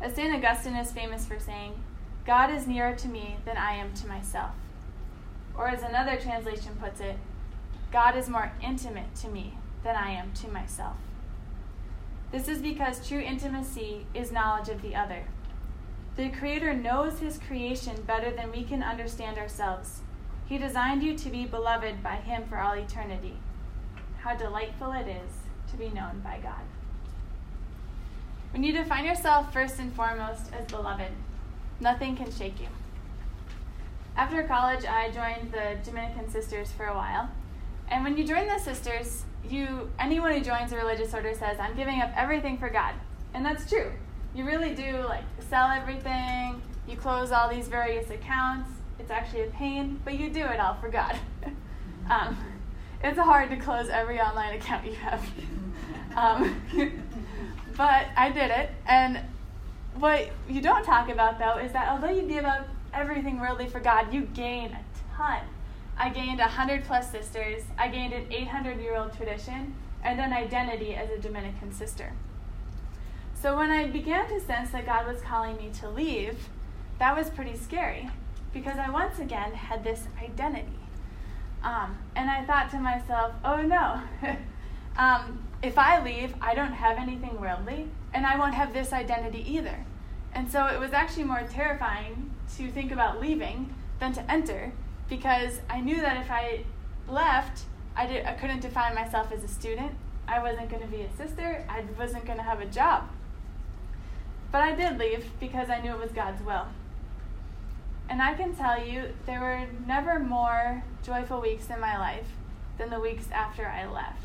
As 0.00 0.14
St. 0.14 0.34
Augustine 0.34 0.76
is 0.76 0.90
famous 0.90 1.26
for 1.26 1.38
saying, 1.38 1.74
God 2.24 2.50
is 2.50 2.66
nearer 2.66 2.94
to 2.94 3.08
me 3.08 3.36
than 3.44 3.58
I 3.58 3.72
am 3.72 3.92
to 3.94 4.06
myself. 4.06 4.52
Or 5.54 5.68
as 5.68 5.82
another 5.82 6.16
translation 6.16 6.76
puts 6.80 7.00
it, 7.00 7.18
God 7.92 8.16
is 8.16 8.28
more 8.28 8.52
intimate 8.62 9.14
to 9.16 9.28
me 9.28 9.58
than 9.84 9.96
I 9.96 10.12
am 10.12 10.32
to 10.34 10.48
myself. 10.48 10.96
This 12.32 12.48
is 12.48 12.62
because 12.62 13.06
true 13.06 13.20
intimacy 13.20 14.06
is 14.14 14.32
knowledge 14.32 14.68
of 14.68 14.80
the 14.80 14.94
other. 14.94 15.24
The 16.16 16.30
Creator 16.30 16.74
knows 16.74 17.18
His 17.18 17.38
creation 17.38 18.02
better 18.06 18.30
than 18.30 18.50
we 18.50 18.62
can 18.62 18.82
understand 18.82 19.36
ourselves. 19.36 20.00
He 20.48 20.58
designed 20.58 21.02
you 21.02 21.16
to 21.16 21.30
be 21.30 21.44
beloved 21.44 22.02
by 22.02 22.16
Him 22.16 22.44
for 22.48 22.58
all 22.58 22.72
eternity. 22.72 23.36
How 24.20 24.34
delightful 24.34 24.92
it 24.92 25.06
is 25.06 25.30
to 25.70 25.76
be 25.76 25.90
known 25.90 26.20
by 26.24 26.38
God. 26.42 26.62
When 28.52 28.64
you 28.64 28.72
define 28.72 29.04
yourself 29.04 29.52
first 29.52 29.78
and 29.78 29.92
foremost 29.92 30.52
as 30.58 30.66
beloved, 30.66 31.12
Nothing 31.80 32.16
can 32.16 32.32
shake 32.32 32.60
you. 32.60 32.66
After 34.16 34.42
college, 34.42 34.84
I 34.84 35.10
joined 35.10 35.52
the 35.52 35.76
Dominican 35.84 36.28
Sisters 36.28 36.72
for 36.72 36.86
a 36.86 36.94
while. 36.94 37.30
And 37.88 38.02
when 38.02 38.16
you 38.16 38.26
join 38.26 38.48
the 38.48 38.58
sisters, 38.58 39.24
you 39.48 39.90
anyone 39.98 40.32
who 40.32 40.40
joins 40.40 40.72
a 40.72 40.76
religious 40.76 41.14
order 41.14 41.34
says, 41.34 41.58
"I'm 41.60 41.76
giving 41.76 42.00
up 42.00 42.10
everything 42.16 42.58
for 42.58 42.68
God." 42.68 42.94
And 43.32 43.46
that's 43.46 43.68
true. 43.68 43.92
You 44.34 44.44
really 44.44 44.74
do 44.74 45.04
like 45.08 45.24
sell 45.48 45.70
everything, 45.70 46.60
you 46.86 46.96
close 46.96 47.30
all 47.30 47.48
these 47.48 47.68
various 47.68 48.10
accounts. 48.10 48.70
It's 49.08 49.14
actually 49.14 49.44
a 49.44 49.50
pain, 49.52 49.98
but 50.04 50.20
you 50.20 50.28
do 50.28 50.44
it 50.44 50.60
all 50.60 50.74
for 50.74 50.90
God. 50.90 51.16
um, 52.10 52.36
it's 53.02 53.18
hard 53.18 53.48
to 53.48 53.56
close 53.56 53.88
every 53.88 54.20
online 54.20 54.52
account 54.52 54.84
you 54.84 54.92
have. 54.96 55.22
Um, 56.16 56.60
but 57.76 58.06
I 58.16 58.30
did 58.30 58.50
it, 58.50 58.70
and 58.86 59.20
what 59.94 60.30
you 60.48 60.60
don't 60.60 60.82
talk 60.82 61.10
about 61.10 61.38
though 61.38 61.58
is 61.58 61.70
that 61.72 61.88
although 61.90 62.10
you 62.10 62.22
give 62.22 62.44
up 62.44 62.66
everything 62.92 63.38
worldly 63.38 63.68
for 63.68 63.78
God, 63.78 64.12
you 64.12 64.22
gain 64.22 64.72
a 64.72 64.80
ton. 65.16 65.42
I 65.96 66.08
gained 66.08 66.40
a 66.40 66.48
hundred 66.48 66.84
plus 66.84 67.12
sisters. 67.12 67.62
I 67.78 67.86
gained 67.88 68.14
an 68.14 68.26
800 68.32 68.80
year 68.80 68.96
old 68.96 69.12
tradition 69.12 69.76
and 70.02 70.18
an 70.18 70.32
identity 70.32 70.96
as 70.96 71.08
a 71.10 71.18
Dominican 71.18 71.72
sister. 71.72 72.14
So 73.40 73.56
when 73.56 73.70
I 73.70 73.86
began 73.86 74.28
to 74.30 74.40
sense 74.40 74.70
that 74.70 74.86
God 74.86 75.06
was 75.06 75.20
calling 75.20 75.56
me 75.58 75.70
to 75.78 75.88
leave, 75.88 76.48
that 76.98 77.16
was 77.16 77.30
pretty 77.30 77.56
scary 77.56 78.10
because 78.52 78.78
I 78.78 78.90
once 78.90 79.18
again 79.18 79.52
had 79.52 79.84
this 79.84 80.04
identity. 80.22 80.78
Um, 81.62 81.98
and 82.14 82.30
I 82.30 82.44
thought 82.44 82.70
to 82.70 82.78
myself, 82.78 83.32
oh 83.44 83.62
no, 83.62 84.00
um, 84.96 85.42
if 85.62 85.76
I 85.76 86.02
leave, 86.02 86.34
I 86.40 86.54
don't 86.54 86.72
have 86.72 86.98
anything 86.98 87.40
worldly, 87.40 87.88
and 88.14 88.26
I 88.26 88.38
won't 88.38 88.54
have 88.54 88.72
this 88.72 88.92
identity 88.92 89.44
either. 89.52 89.84
And 90.32 90.50
so 90.50 90.66
it 90.66 90.78
was 90.78 90.92
actually 90.92 91.24
more 91.24 91.42
terrifying 91.50 92.30
to 92.56 92.70
think 92.70 92.92
about 92.92 93.20
leaving 93.20 93.74
than 93.98 94.12
to 94.12 94.30
enter 94.30 94.72
because 95.08 95.60
I 95.68 95.80
knew 95.80 96.00
that 96.00 96.18
if 96.18 96.30
I 96.30 96.64
left, 97.08 97.64
I, 97.96 98.06
did, 98.06 98.24
I 98.26 98.34
couldn't 98.34 98.60
define 98.60 98.94
myself 98.94 99.32
as 99.32 99.42
a 99.42 99.48
student. 99.48 99.92
I 100.28 100.42
wasn't 100.42 100.68
going 100.68 100.82
to 100.82 100.88
be 100.88 101.02
a 101.02 101.16
sister. 101.16 101.64
I 101.68 101.82
wasn't 101.98 102.26
going 102.26 102.38
to 102.38 102.44
have 102.44 102.60
a 102.60 102.66
job. 102.66 103.08
But 104.52 104.62
I 104.62 104.74
did 104.74 104.98
leave 104.98 105.30
because 105.40 105.70
I 105.70 105.80
knew 105.80 105.92
it 105.92 105.98
was 105.98 106.12
God's 106.12 106.42
will. 106.42 106.66
And 108.08 108.22
I 108.22 108.34
can 108.34 108.54
tell 108.54 108.82
you, 108.82 109.12
there 109.26 109.40
were 109.40 109.66
never 109.86 110.18
more 110.18 110.82
joyful 111.02 111.40
weeks 111.40 111.68
in 111.68 111.80
my 111.80 111.98
life 111.98 112.26
than 112.78 112.90
the 112.90 113.00
weeks 113.00 113.30
after 113.30 113.66
I 113.66 113.86
left. 113.86 114.24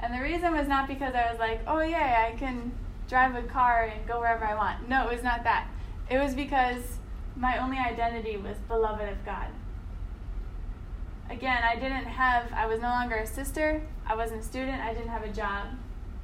And 0.00 0.14
the 0.14 0.22
reason 0.22 0.52
was 0.52 0.68
not 0.68 0.86
because 0.86 1.14
I 1.14 1.30
was 1.30 1.40
like, 1.40 1.60
oh, 1.66 1.80
yeah, 1.80 2.30
I 2.32 2.36
can 2.36 2.72
drive 3.08 3.34
a 3.34 3.42
car 3.42 3.90
and 3.92 4.06
go 4.06 4.20
wherever 4.20 4.44
I 4.44 4.54
want. 4.54 4.88
No, 4.88 5.08
it 5.08 5.14
was 5.14 5.22
not 5.22 5.42
that. 5.44 5.68
It 6.10 6.18
was 6.18 6.34
because 6.34 6.98
my 7.34 7.58
only 7.58 7.78
identity 7.78 8.36
was 8.36 8.56
beloved 8.68 9.08
of 9.08 9.24
God. 9.24 9.48
Again, 11.28 11.62
I 11.64 11.74
didn't 11.74 12.04
have, 12.04 12.52
I 12.52 12.66
was 12.66 12.80
no 12.80 12.88
longer 12.88 13.16
a 13.16 13.26
sister, 13.26 13.82
I 14.06 14.14
wasn't 14.14 14.42
a 14.42 14.44
student, 14.44 14.80
I 14.80 14.94
didn't 14.94 15.08
have 15.08 15.24
a 15.24 15.32
job, 15.32 15.66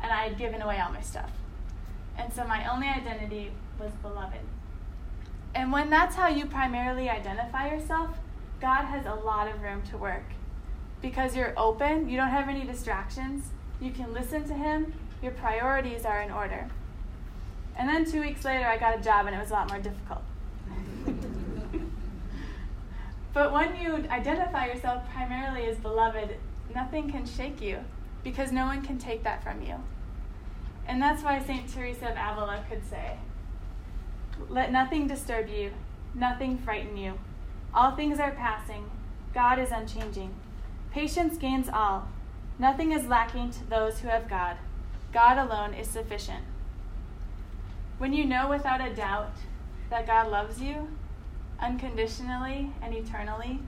and 0.00 0.12
I 0.12 0.28
had 0.28 0.38
given 0.38 0.62
away 0.62 0.78
all 0.80 0.92
my 0.92 1.00
stuff. 1.00 1.30
And 2.16 2.32
so 2.32 2.46
my 2.46 2.70
only 2.70 2.86
identity 2.86 3.50
was 3.80 3.90
beloved. 4.00 4.38
And 5.54 5.70
when 5.70 5.90
that's 5.90 6.16
how 6.16 6.28
you 6.28 6.46
primarily 6.46 7.10
identify 7.10 7.70
yourself, 7.70 8.18
God 8.60 8.84
has 8.84 9.06
a 9.06 9.14
lot 9.14 9.48
of 9.48 9.60
room 9.60 9.82
to 9.90 9.98
work. 9.98 10.24
Because 11.00 11.36
you're 11.36 11.52
open, 11.56 12.08
you 12.08 12.16
don't 12.16 12.30
have 12.30 12.48
any 12.48 12.64
distractions, 12.64 13.46
you 13.80 13.90
can 13.90 14.12
listen 14.12 14.44
to 14.44 14.54
Him, 14.54 14.94
your 15.20 15.32
priorities 15.32 16.04
are 16.04 16.22
in 16.22 16.30
order. 16.30 16.70
And 17.76 17.88
then 17.88 18.04
two 18.04 18.20
weeks 18.20 18.44
later, 18.44 18.66
I 18.66 18.78
got 18.78 18.98
a 18.98 19.02
job 19.02 19.26
and 19.26 19.34
it 19.34 19.38
was 19.38 19.50
a 19.50 19.54
lot 19.54 19.68
more 19.68 19.80
difficult. 19.80 20.22
but 23.32 23.52
when 23.52 23.80
you 23.80 23.94
identify 24.10 24.66
yourself 24.66 25.02
primarily 25.12 25.66
as 25.66 25.76
beloved, 25.78 26.36
nothing 26.74 27.10
can 27.10 27.26
shake 27.26 27.60
you 27.60 27.78
because 28.22 28.52
no 28.52 28.66
one 28.66 28.82
can 28.82 28.98
take 28.98 29.24
that 29.24 29.42
from 29.42 29.62
you. 29.62 29.74
And 30.86 31.00
that's 31.00 31.22
why 31.22 31.42
St. 31.42 31.68
Teresa 31.72 32.06
of 32.06 32.12
Avila 32.12 32.64
could 32.68 32.84
say, 32.88 33.16
Let 34.48 34.72
nothing 34.72 35.06
disturb 35.06 35.48
you, 35.48 35.72
nothing 36.14 36.58
frighten 36.58 36.96
you. 36.96 37.18
All 37.74 37.96
things 37.96 38.20
are 38.20 38.32
passing, 38.32 38.90
God 39.34 39.58
is 39.58 39.70
unchanging. 39.70 40.34
Patience 40.90 41.38
gains 41.38 41.68
all. 41.68 42.08
Nothing 42.58 42.92
is 42.92 43.06
lacking 43.06 43.50
to 43.52 43.64
those 43.64 44.00
who 44.00 44.08
have 44.08 44.28
God. 44.28 44.56
God 45.12 45.38
alone 45.38 45.74
is 45.74 45.88
sufficient. 45.88 46.44
When 47.98 48.12
you 48.12 48.24
know 48.24 48.48
without 48.48 48.80
a 48.80 48.94
doubt 48.94 49.32
that 49.90 50.06
God 50.06 50.30
loves 50.30 50.60
you 50.60 50.88
unconditionally 51.60 52.72
and 52.82 52.94
eternally, 52.94 53.60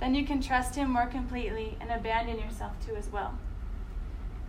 Then 0.00 0.14
you 0.14 0.24
can 0.24 0.40
trust 0.40 0.74
Him 0.74 0.90
more 0.90 1.06
completely 1.06 1.76
and 1.80 1.90
abandon 1.90 2.38
yourself 2.38 2.72
to 2.86 2.94
His 2.94 3.12
will. 3.12 3.32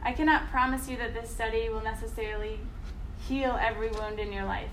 I 0.02 0.14
cannot 0.14 0.50
promise 0.50 0.90
you 0.90 0.98
that 0.98 1.14
this 1.14 1.30
study 1.30 1.70
will 1.70 1.84
necessarily 1.84 2.60
heal 3.28 3.60
every 3.62 3.90
wound 3.92 4.20
in 4.20 4.32
your 4.32 4.46
life. 4.46 4.72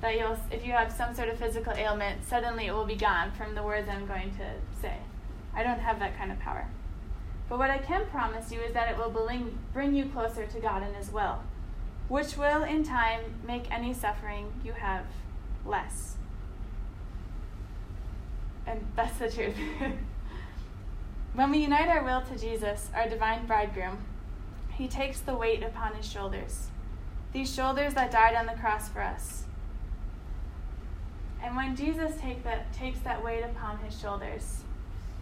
That 0.00 0.18
you'll, 0.18 0.36
if 0.50 0.64
you 0.66 0.72
have 0.72 0.92
some 0.92 1.14
sort 1.14 1.28
of 1.28 1.38
physical 1.38 1.72
ailment, 1.72 2.24
suddenly 2.24 2.66
it 2.66 2.72
will 2.72 2.84
be 2.84 2.96
gone 2.96 3.32
from 3.32 3.54
the 3.54 3.62
words 3.62 3.88
I'm 3.88 4.06
going 4.06 4.30
to 4.36 4.80
say. 4.80 4.98
I 5.54 5.62
don't 5.62 5.80
have 5.80 5.98
that 6.00 6.18
kind 6.18 6.30
of 6.30 6.38
power. 6.38 6.68
But 7.48 7.58
what 7.58 7.70
I 7.70 7.78
can 7.78 8.06
promise 8.06 8.50
you 8.50 8.60
is 8.60 8.74
that 8.74 8.90
it 8.90 8.98
will 8.98 9.10
bring, 9.72 9.94
you 9.94 10.06
closer 10.06 10.46
to 10.46 10.60
God 10.60 10.82
and 10.82 10.94
His 10.96 11.10
will, 11.10 11.40
which 12.08 12.36
will 12.36 12.64
in 12.64 12.84
time 12.84 13.20
make 13.46 13.70
any 13.70 13.94
suffering 13.94 14.52
you 14.64 14.72
have 14.72 15.04
less. 15.64 16.16
And 18.66 18.84
that's 18.96 19.18
the 19.18 19.30
truth. 19.30 19.54
when 21.34 21.50
we 21.50 21.58
unite 21.58 21.88
our 21.88 22.02
will 22.02 22.22
to 22.22 22.38
Jesus, 22.38 22.90
our 22.94 23.08
divine 23.08 23.46
bridegroom, 23.46 23.98
He 24.72 24.88
takes 24.88 25.20
the 25.20 25.36
weight 25.36 25.62
upon 25.62 25.94
His 25.94 26.06
shoulders, 26.06 26.66
these 27.32 27.54
shoulders 27.54 27.94
that 27.94 28.10
died 28.10 28.34
on 28.34 28.46
the 28.46 28.60
cross 28.60 28.88
for 28.88 29.02
us. 29.02 29.44
And 31.46 31.54
when 31.54 31.76
Jesus 31.76 32.20
take 32.20 32.42
that, 32.42 32.72
takes 32.72 32.98
that 33.00 33.24
weight 33.24 33.44
upon 33.44 33.78
His 33.78 33.96
shoulders, 33.96 34.62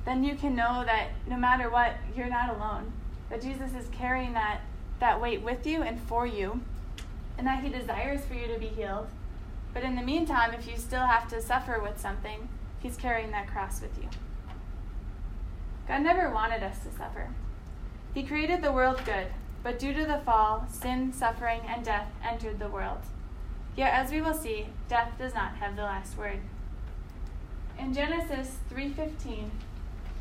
then 0.07 0.25
you 0.25 0.35
can 0.37 0.57
know 0.57 0.83
that 0.87 1.09
no 1.29 1.37
matter 1.37 1.69
what, 1.69 1.97
you're 2.17 2.31
not 2.31 2.49
alone. 2.49 2.93
That 3.29 3.43
Jesus 3.43 3.75
is 3.75 3.89
carrying 3.93 4.33
that, 4.33 4.63
that 5.01 5.21
weight 5.21 5.43
with 5.43 5.67
you 5.67 5.83
and 5.83 6.01
for 6.01 6.27
you, 6.27 6.63
and 7.37 7.47
that 7.47 7.63
He 7.63 7.69
desires 7.69 8.25
for 8.25 8.33
you 8.33 8.47
to 8.47 8.59
be 8.59 8.69
healed. 8.69 9.09
But 9.75 9.83
in 9.83 9.97
the 9.97 10.03
meantime, 10.03 10.55
if 10.55 10.67
you 10.67 10.79
still 10.79 11.07
have 11.07 11.29
to 11.29 11.43
suffer 11.43 11.79
with 11.79 12.01
something, 12.01 12.49
He's 12.81 12.97
carrying 12.97 13.31
that 13.33 13.49
cross 13.49 13.83
with 13.83 13.99
you. 14.01 14.09
God 15.87 16.01
never 16.01 16.31
wanted 16.31 16.63
us 16.63 16.79
to 16.85 16.91
suffer. 16.97 17.29
He 18.15 18.23
created 18.23 18.63
the 18.63 18.73
world 18.73 19.03
good, 19.05 19.27
but 19.63 19.79
due 19.79 19.93
to 19.93 20.07
the 20.07 20.23
fall, 20.25 20.67
sin, 20.71 21.13
suffering, 21.13 21.61
and 21.69 21.85
death 21.85 22.09
entered 22.27 22.59
the 22.59 22.69
world. 22.69 23.03
Yet, 23.77 23.93
as 23.93 24.13
we 24.13 24.21
will 24.21 24.35
see, 24.35 24.69
death 24.89 25.13
does 25.19 25.35
not 25.35 25.57
have 25.57 25.77
the 25.77 25.83
last 25.83 26.17
word. 26.17 26.41
In 27.79 27.93
Genesis 27.93 28.59
3:15, 28.71 29.51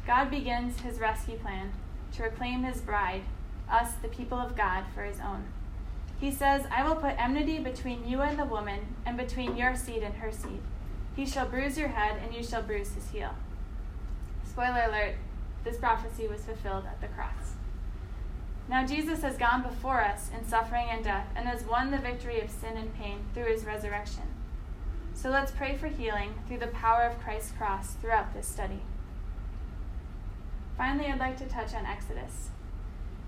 God 0.07 0.31
begins 0.31 0.81
his 0.81 0.99
rescue 0.99 1.37
plan 1.37 1.71
to 2.13 2.23
reclaim 2.23 2.63
his 2.63 2.81
bride, 2.81 3.23
us, 3.69 3.93
the 4.01 4.07
people 4.07 4.39
of 4.39 4.55
God, 4.55 4.85
for 4.93 5.03
his 5.03 5.19
own. 5.19 5.45
He 6.19 6.31
says, 6.31 6.65
I 6.71 6.83
will 6.83 6.95
put 6.95 7.19
enmity 7.19 7.59
between 7.59 8.07
you 8.07 8.21
and 8.21 8.39
the 8.39 8.45
woman, 8.45 8.95
and 9.05 9.17
between 9.17 9.55
your 9.55 9.75
seed 9.75 10.03
and 10.03 10.15
her 10.15 10.31
seed. 10.31 10.61
He 11.15 11.25
shall 11.25 11.47
bruise 11.47 11.77
your 11.77 11.89
head, 11.89 12.21
and 12.23 12.33
you 12.33 12.43
shall 12.43 12.63
bruise 12.63 12.93
his 12.93 13.09
heel. 13.09 13.35
Spoiler 14.45 14.85
alert, 14.87 15.15
this 15.63 15.77
prophecy 15.77 16.27
was 16.27 16.43
fulfilled 16.43 16.85
at 16.85 17.01
the 17.01 17.07
cross. 17.07 17.52
Now 18.69 18.85
Jesus 18.85 19.21
has 19.21 19.37
gone 19.37 19.61
before 19.61 20.01
us 20.01 20.29
in 20.37 20.47
suffering 20.47 20.87
and 20.89 21.03
death, 21.03 21.27
and 21.35 21.47
has 21.47 21.63
won 21.63 21.91
the 21.91 21.97
victory 21.97 22.39
of 22.41 22.49
sin 22.49 22.77
and 22.77 22.93
pain 22.95 23.25
through 23.33 23.51
his 23.51 23.65
resurrection. 23.65 24.23
So 25.13 25.29
let's 25.29 25.51
pray 25.51 25.75
for 25.75 25.87
healing 25.87 26.33
through 26.47 26.59
the 26.59 26.67
power 26.67 27.03
of 27.03 27.19
Christ's 27.19 27.51
cross 27.51 27.93
throughout 27.93 28.33
this 28.33 28.47
study. 28.47 28.81
Finally, 30.77 31.07
I'd 31.07 31.19
like 31.19 31.37
to 31.37 31.45
touch 31.45 31.73
on 31.75 31.85
Exodus. 31.85 32.49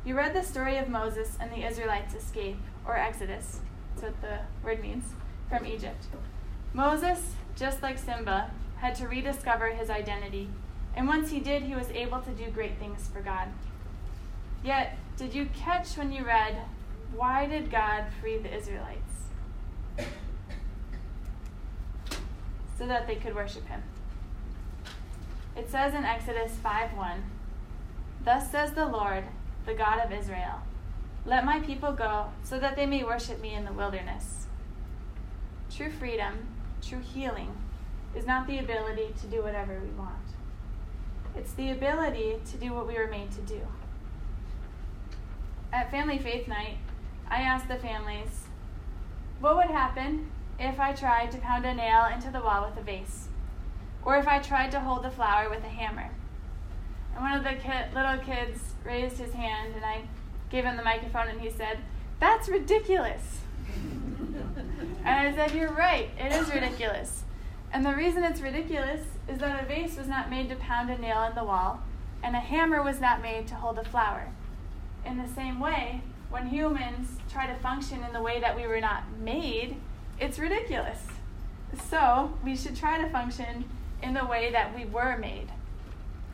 You 0.03 0.15
read 0.15 0.33
the 0.33 0.43
story 0.43 0.77
of 0.77 0.89
Moses 0.89 1.37
and 1.39 1.51
the 1.51 1.65
Israelites' 1.65 2.15
escape, 2.15 2.57
or 2.85 2.97
Exodus, 2.97 3.59
that's 3.93 4.03
what 4.03 4.21
the 4.21 4.39
word 4.63 4.81
means, 4.81 5.13
from 5.49 5.65
Egypt. 5.65 6.05
Moses, 6.73 7.33
just 7.55 7.81
like 7.81 7.97
Simba, 7.97 8.51
had 8.77 8.95
to 8.95 9.07
rediscover 9.07 9.69
his 9.69 9.89
identity, 9.89 10.49
and 10.95 11.07
once 11.07 11.29
he 11.29 11.39
did, 11.39 11.63
he 11.63 11.75
was 11.75 11.89
able 11.91 12.19
to 12.19 12.31
do 12.31 12.49
great 12.51 12.77
things 12.77 13.09
for 13.11 13.21
God. 13.21 13.49
Yet, 14.63 14.97
did 15.17 15.33
you 15.33 15.47
catch 15.53 15.97
when 15.97 16.11
you 16.11 16.25
read, 16.25 16.57
Why 17.15 17.45
did 17.45 17.71
God 17.71 18.05
free 18.19 18.37
the 18.37 18.53
Israelites? 18.53 18.99
So 22.77 22.85
that 22.85 23.07
they 23.07 23.15
could 23.15 23.33
worship 23.33 23.65
him. 23.67 23.81
It 25.55 25.69
says 25.69 25.93
in 25.93 26.03
Exodus 26.03 26.51
5 26.61 26.97
1, 26.97 27.23
Thus 28.25 28.51
says 28.51 28.73
the 28.73 28.85
Lord, 28.85 29.23
the 29.65 29.73
God 29.73 29.99
of 29.99 30.11
Israel 30.11 30.61
Let 31.25 31.45
my 31.45 31.59
people 31.61 31.93
go, 31.93 32.27
so 32.43 32.59
that 32.59 32.75
they 32.75 32.85
may 32.85 33.03
worship 33.03 33.41
me 33.41 33.53
in 33.53 33.63
the 33.63 33.71
wilderness. 33.71 34.47
True 35.73 35.91
freedom, 35.91 36.47
true 36.81 36.99
healing, 36.99 37.55
is 38.13 38.25
not 38.25 38.47
the 38.47 38.59
ability 38.59 39.13
to 39.21 39.27
do 39.27 39.41
whatever 39.41 39.79
we 39.79 39.89
want, 39.91 40.13
it's 41.35 41.53
the 41.53 41.71
ability 41.71 42.35
to 42.51 42.57
do 42.57 42.73
what 42.73 42.87
we 42.87 42.95
were 42.95 43.07
made 43.07 43.31
to 43.31 43.41
do. 43.41 43.61
At 45.75 45.91
Family 45.91 46.17
Faith 46.17 46.47
Night, 46.47 46.77
I 47.29 47.41
asked 47.41 47.67
the 47.67 47.75
families, 47.75 48.45
What 49.41 49.57
would 49.57 49.65
happen 49.65 50.31
if 50.57 50.79
I 50.79 50.93
tried 50.93 51.33
to 51.33 51.37
pound 51.37 51.65
a 51.65 51.73
nail 51.73 52.05
into 52.05 52.31
the 52.31 52.39
wall 52.39 52.65
with 52.65 52.79
a 52.79 52.81
vase? 52.81 53.27
Or 54.05 54.15
if 54.15 54.25
I 54.25 54.39
tried 54.39 54.71
to 54.71 54.79
hold 54.79 55.05
a 55.05 55.11
flower 55.11 55.49
with 55.49 55.65
a 55.65 55.67
hammer? 55.67 56.11
And 57.13 57.21
one 57.21 57.33
of 57.33 57.43
the 57.43 57.61
kid, 57.61 57.93
little 57.93 58.17
kids 58.19 58.61
raised 58.85 59.17
his 59.17 59.33
hand, 59.33 59.75
and 59.75 59.83
I 59.83 60.03
gave 60.49 60.63
him 60.63 60.77
the 60.77 60.83
microphone, 60.83 61.27
and 61.27 61.41
he 61.41 61.49
said, 61.49 61.79
That's 62.21 62.47
ridiculous. 62.47 63.41
and 65.03 65.05
I 65.05 65.35
said, 65.35 65.51
You're 65.51 65.73
right, 65.73 66.09
it 66.17 66.31
is 66.31 66.53
ridiculous. 66.53 67.23
And 67.73 67.85
the 67.85 67.93
reason 67.93 68.23
it's 68.23 68.39
ridiculous 68.39 69.01
is 69.27 69.39
that 69.39 69.61
a 69.61 69.65
vase 69.65 69.97
was 69.97 70.07
not 70.07 70.29
made 70.29 70.47
to 70.47 70.55
pound 70.55 70.89
a 70.89 70.97
nail 70.97 71.23
in 71.23 71.35
the 71.35 71.43
wall, 71.43 71.81
and 72.23 72.33
a 72.33 72.39
hammer 72.39 72.81
was 72.81 73.01
not 73.01 73.21
made 73.21 73.45
to 73.49 73.55
hold 73.55 73.77
a 73.77 73.83
flower. 73.83 74.31
In 75.05 75.17
the 75.17 75.27
same 75.27 75.59
way, 75.59 76.01
when 76.29 76.47
humans 76.47 77.17
try 77.29 77.47
to 77.47 77.55
function 77.55 78.03
in 78.03 78.13
the 78.13 78.21
way 78.21 78.39
that 78.39 78.55
we 78.55 78.67
were 78.67 78.81
not 78.81 79.03
made, 79.19 79.77
it's 80.19 80.39
ridiculous. 80.39 80.99
So, 81.89 82.33
we 82.43 82.55
should 82.55 82.75
try 82.75 83.01
to 83.01 83.09
function 83.09 83.65
in 84.01 84.13
the 84.13 84.25
way 84.25 84.51
that 84.51 84.75
we 84.75 84.85
were 84.85 85.17
made. 85.17 85.51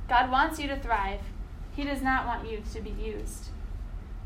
God 0.08 0.32
wants 0.32 0.60
you 0.60 0.68
to 0.68 0.80
thrive. 0.80 1.22
He 1.76 1.84
does 1.84 2.02
not 2.02 2.26
want 2.26 2.50
you 2.50 2.62
to 2.74 2.82
be 2.82 2.92
used. 2.92 3.50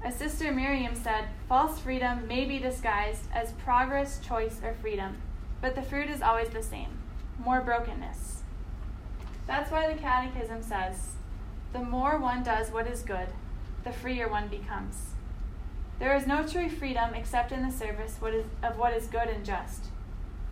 As 0.03 0.15
Sister 0.15 0.51
Miriam 0.51 0.95
said, 0.95 1.25
false 1.47 1.79
freedom 1.79 2.27
may 2.27 2.45
be 2.45 2.59
disguised 2.59 3.23
as 3.33 3.53
progress, 3.53 4.19
choice, 4.19 4.59
or 4.63 4.73
freedom, 4.81 5.17
but 5.61 5.75
the 5.75 5.81
fruit 5.81 6.09
is 6.09 6.21
always 6.21 6.49
the 6.49 6.63
same 6.63 6.99
more 7.43 7.61
brokenness. 7.61 8.43
That's 9.47 9.71
why 9.71 9.91
the 9.91 9.99
Catechism 9.99 10.63
says 10.63 11.13
the 11.73 11.79
more 11.79 12.17
one 12.17 12.43
does 12.43 12.71
what 12.71 12.87
is 12.87 13.01
good, 13.01 13.27
the 13.85 13.93
freer 13.93 14.27
one 14.27 14.49
becomes. 14.49 15.11
There 15.99 16.15
is 16.15 16.27
no 16.27 16.45
true 16.45 16.69
freedom 16.69 17.13
except 17.13 17.53
in 17.53 17.65
the 17.65 17.71
service 17.71 18.17
of 18.61 18.77
what 18.77 18.93
is 18.93 19.07
good 19.07 19.29
and 19.29 19.45
just. 19.45 19.85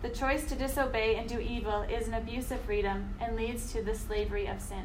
The 0.00 0.08
choice 0.08 0.44
to 0.46 0.54
disobey 0.54 1.16
and 1.16 1.28
do 1.28 1.38
evil 1.38 1.82
is 1.82 2.08
an 2.08 2.14
abuse 2.14 2.50
of 2.50 2.60
freedom 2.60 3.14
and 3.20 3.36
leads 3.36 3.72
to 3.72 3.82
the 3.82 3.94
slavery 3.94 4.46
of 4.46 4.60
sin. 4.60 4.84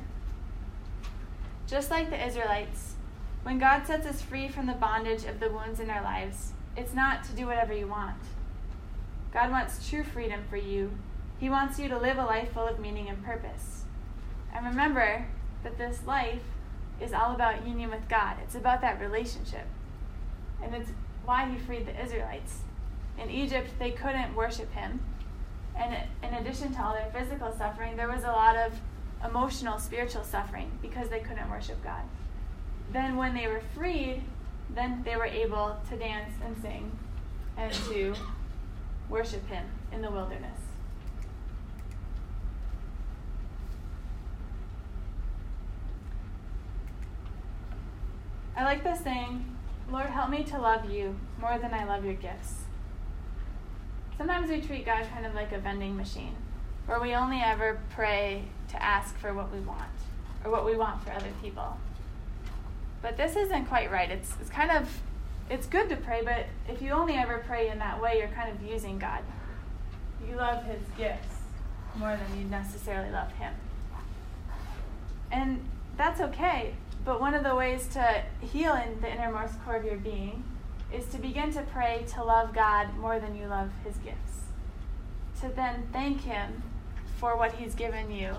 Just 1.68 1.92
like 1.92 2.10
the 2.10 2.26
Israelites, 2.26 2.96
when 3.44 3.60
God 3.60 3.86
sets 3.86 4.08
us 4.08 4.22
free 4.22 4.48
from 4.48 4.66
the 4.66 4.74
bondage 4.74 5.26
of 5.26 5.40
the 5.40 5.50
wounds 5.50 5.80
in 5.80 5.90
our 5.90 6.02
lives, 6.02 6.54
it's 6.76 6.94
not 6.94 7.24
to 7.26 7.32
do 7.34 7.46
whatever 7.46 7.74
you 7.74 7.88
want. 7.88 8.18
God 9.32 9.52
wants 9.52 9.88
true 9.88 10.04
freedom 10.04 10.42
for 10.50 10.58
you. 10.58 10.92
He 11.40 11.50
wants 11.50 11.80
you 11.80 11.88
to 11.88 11.98
live 11.98 12.18
a 12.18 12.26
life 12.26 12.52
full 12.54 12.68
of 12.68 12.80
meaning 12.80 13.08
and 13.08 13.24
purpose. 13.24 13.84
And 14.54 14.66
remember 14.66 15.28
that 15.64 15.78
this 15.78 16.06
life 16.06 16.42
is 17.02 17.14
all 17.14 17.34
about 17.34 17.66
union 17.68 17.90
with 17.90 18.08
God, 18.10 18.38
it's 18.44 18.56
about 18.56 18.82
that 18.82 19.00
relationship. 19.00 19.66
And 20.62 20.76
it's 20.76 20.92
why 21.26 21.50
He 21.50 21.58
freed 21.58 21.86
the 21.86 22.04
Israelites. 22.04 22.62
In 23.18 23.30
Egypt, 23.30 23.70
they 23.80 23.92
couldn't 23.92 24.36
worship 24.36 24.72
Him. 24.74 25.00
And 25.76 25.96
in 26.24 26.34
addition 26.34 26.74
to 26.74 26.84
all 26.84 26.94
their 26.94 27.12
physical 27.12 27.54
suffering, 27.58 27.96
there 27.96 28.10
was 28.10 28.24
a 28.24 28.28
lot 28.28 28.56
of 28.56 28.74
emotional, 29.24 29.80
spiritual 29.80 30.24
suffering 30.24 30.72
because 30.82 31.10
they 31.10 31.20
couldn't 31.20 31.50
worship 31.50 31.82
God. 31.84 32.04
Then, 32.92 33.16
when 33.18 33.34
they 33.34 33.48
were 33.48 33.62
freed, 33.76 34.24
then 34.74 35.04
they 35.04 35.16
were 35.16 35.26
able 35.26 35.78
to 35.90 35.96
dance 35.98 36.34
and 36.44 36.60
sing 36.62 36.92
and 37.58 37.72
to 37.74 38.16
worship 39.10 39.48
Him 39.48 39.66
in 39.92 40.02
the 40.02 40.10
wilderness. 40.10 40.69
I 48.60 48.66
like 48.66 48.84
the 48.84 48.94
saying, 48.94 49.56
Lord, 49.90 50.08
help 50.08 50.30
me 50.30 50.44
to 50.44 50.60
love 50.60 50.92
you 50.92 51.16
more 51.40 51.58
than 51.58 51.74
I 51.74 51.86
love 51.86 52.04
your 52.04 52.16
gifts. 52.16 52.56
Sometimes 54.18 54.50
we 54.50 54.60
treat 54.60 54.86
God 54.86 55.06
kind 55.14 55.26
of 55.26 55.34
like 55.34 55.54
a 55.54 55.60
vending 55.60 55.96
machine, 55.96 56.36
where 56.86 57.00
we 57.00 57.16
only 57.16 57.40
ever 57.40 57.80
pray 57.92 58.44
to 58.68 58.84
ask 58.84 59.18
for 59.18 59.34
what 59.34 59.50
we 59.54 59.62
want 59.62 59.88
or 60.44 60.52
what 60.52 60.66
we 60.66 60.76
want 60.76 61.02
for 61.02 61.12
other 61.14 61.32
people. 61.42 61.78
But 63.02 63.16
this 63.16 63.38
isn't 63.38 63.68
quite 63.68 63.90
right. 63.90 64.12
It's, 64.12 64.34
it's 64.42 64.50
kind 64.50 64.72
of, 64.72 64.90
it's 65.50 65.66
good 65.66 65.88
to 65.88 65.96
pray, 65.96 66.22
but 66.22 66.48
if 66.68 66.82
you 66.82 66.92
only 66.92 67.14
ever 67.14 67.42
pray 67.48 67.70
in 67.70 67.80
that 67.80 68.02
way, 68.02 68.20
you're 68.20 68.28
kind 68.28 68.54
of 68.54 68.62
using 68.62 69.00
God. 69.00 69.24
You 70.30 70.36
love 70.36 70.66
his 70.66 70.82
gifts 70.98 71.38
more 71.96 72.18
than 72.18 72.38
you 72.38 72.44
necessarily 72.44 73.10
love 73.10 73.32
him. 73.32 73.54
And 75.32 75.64
that's 75.96 76.20
okay. 76.20 76.74
But 77.06 77.20
one 77.20 77.34
of 77.34 77.44
the 77.44 77.56
ways 77.56 77.88
to 77.94 78.24
heal 78.42 78.74
in 78.74 79.00
the 79.02 79.12
innermost 79.12 79.54
core 79.64 79.78
of 79.78 79.86
your 79.86 79.98
being 79.98 80.44
is 80.94 81.06
to 81.08 81.18
begin 81.18 81.52
to 81.54 81.62
pray 81.62 82.06
to 82.14 82.24
love 82.24 82.54
God 82.54 82.96
more 82.98 83.20
than 83.20 83.36
you 83.36 83.48
love 83.48 83.70
his 83.84 83.98
gifts. 83.98 84.42
To 85.42 85.50
then 85.50 85.88
thank 85.94 86.22
him 86.22 86.64
for 87.18 87.38
what 87.38 87.54
he's 87.54 87.76
given 87.76 88.12
you. 88.12 88.36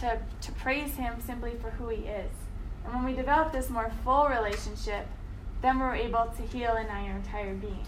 To, 0.00 0.20
to 0.42 0.52
praise 0.52 0.94
him 0.96 1.20
simply 1.24 1.54
for 1.60 1.70
who 1.70 1.88
he 1.88 2.02
is. 2.02 2.30
And 2.84 2.94
when 2.94 3.04
we 3.04 3.14
develop 3.14 3.52
this 3.52 3.70
more 3.70 3.90
full 4.04 4.28
relationship, 4.28 5.06
then 5.62 5.78
we're 5.78 5.94
able 5.94 6.32
to 6.36 6.42
heal 6.42 6.76
in 6.76 6.86
our 6.86 7.10
entire 7.10 7.54
being. 7.54 7.86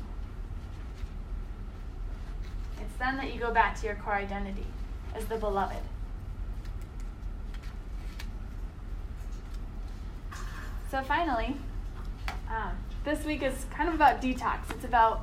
It's 2.81 2.97
then 2.99 3.17
that 3.17 3.33
you 3.33 3.41
go 3.41 3.53
back 3.53 3.79
to 3.81 3.87
your 3.87 3.97
core 3.97 4.15
identity 4.15 4.67
as 5.15 5.27
the 5.27 5.37
beloved. 5.37 5.83
So 10.91 11.03
finally, 11.03 11.55
um, 12.49 12.73
this 13.05 13.23
week 13.27 13.43
is 13.43 13.67
kind 13.71 13.91
of 13.91 13.95
about 13.95 14.23
detox. 14.23 14.71
It's 14.71 14.87
about 14.87 15.21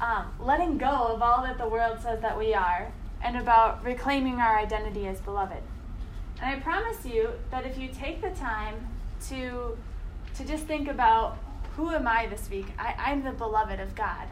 um, 0.00 0.26
letting 0.40 0.78
go 0.78 0.86
of 0.86 1.20
all 1.20 1.42
that 1.42 1.58
the 1.58 1.68
world 1.68 2.00
says 2.00 2.22
that 2.22 2.38
we 2.38 2.54
are 2.54 2.90
and 3.22 3.36
about 3.36 3.84
reclaiming 3.84 4.36
our 4.36 4.58
identity 4.58 5.06
as 5.06 5.20
beloved. 5.20 5.62
And 6.40 6.50
I 6.50 6.60
promise 6.60 7.04
you 7.04 7.30
that 7.50 7.66
if 7.66 7.76
you 7.76 7.88
take 7.88 8.22
the 8.22 8.30
time 8.30 8.88
to, 9.28 9.76
to 10.34 10.44
just 10.46 10.64
think 10.64 10.88
about 10.88 11.36
who 11.76 11.90
am 11.90 12.08
I 12.08 12.26
this 12.26 12.48
week? 12.48 12.66
I, 12.78 12.94
I'm 12.98 13.22
the 13.22 13.32
beloved 13.32 13.80
of 13.80 13.94
God. 13.94 14.28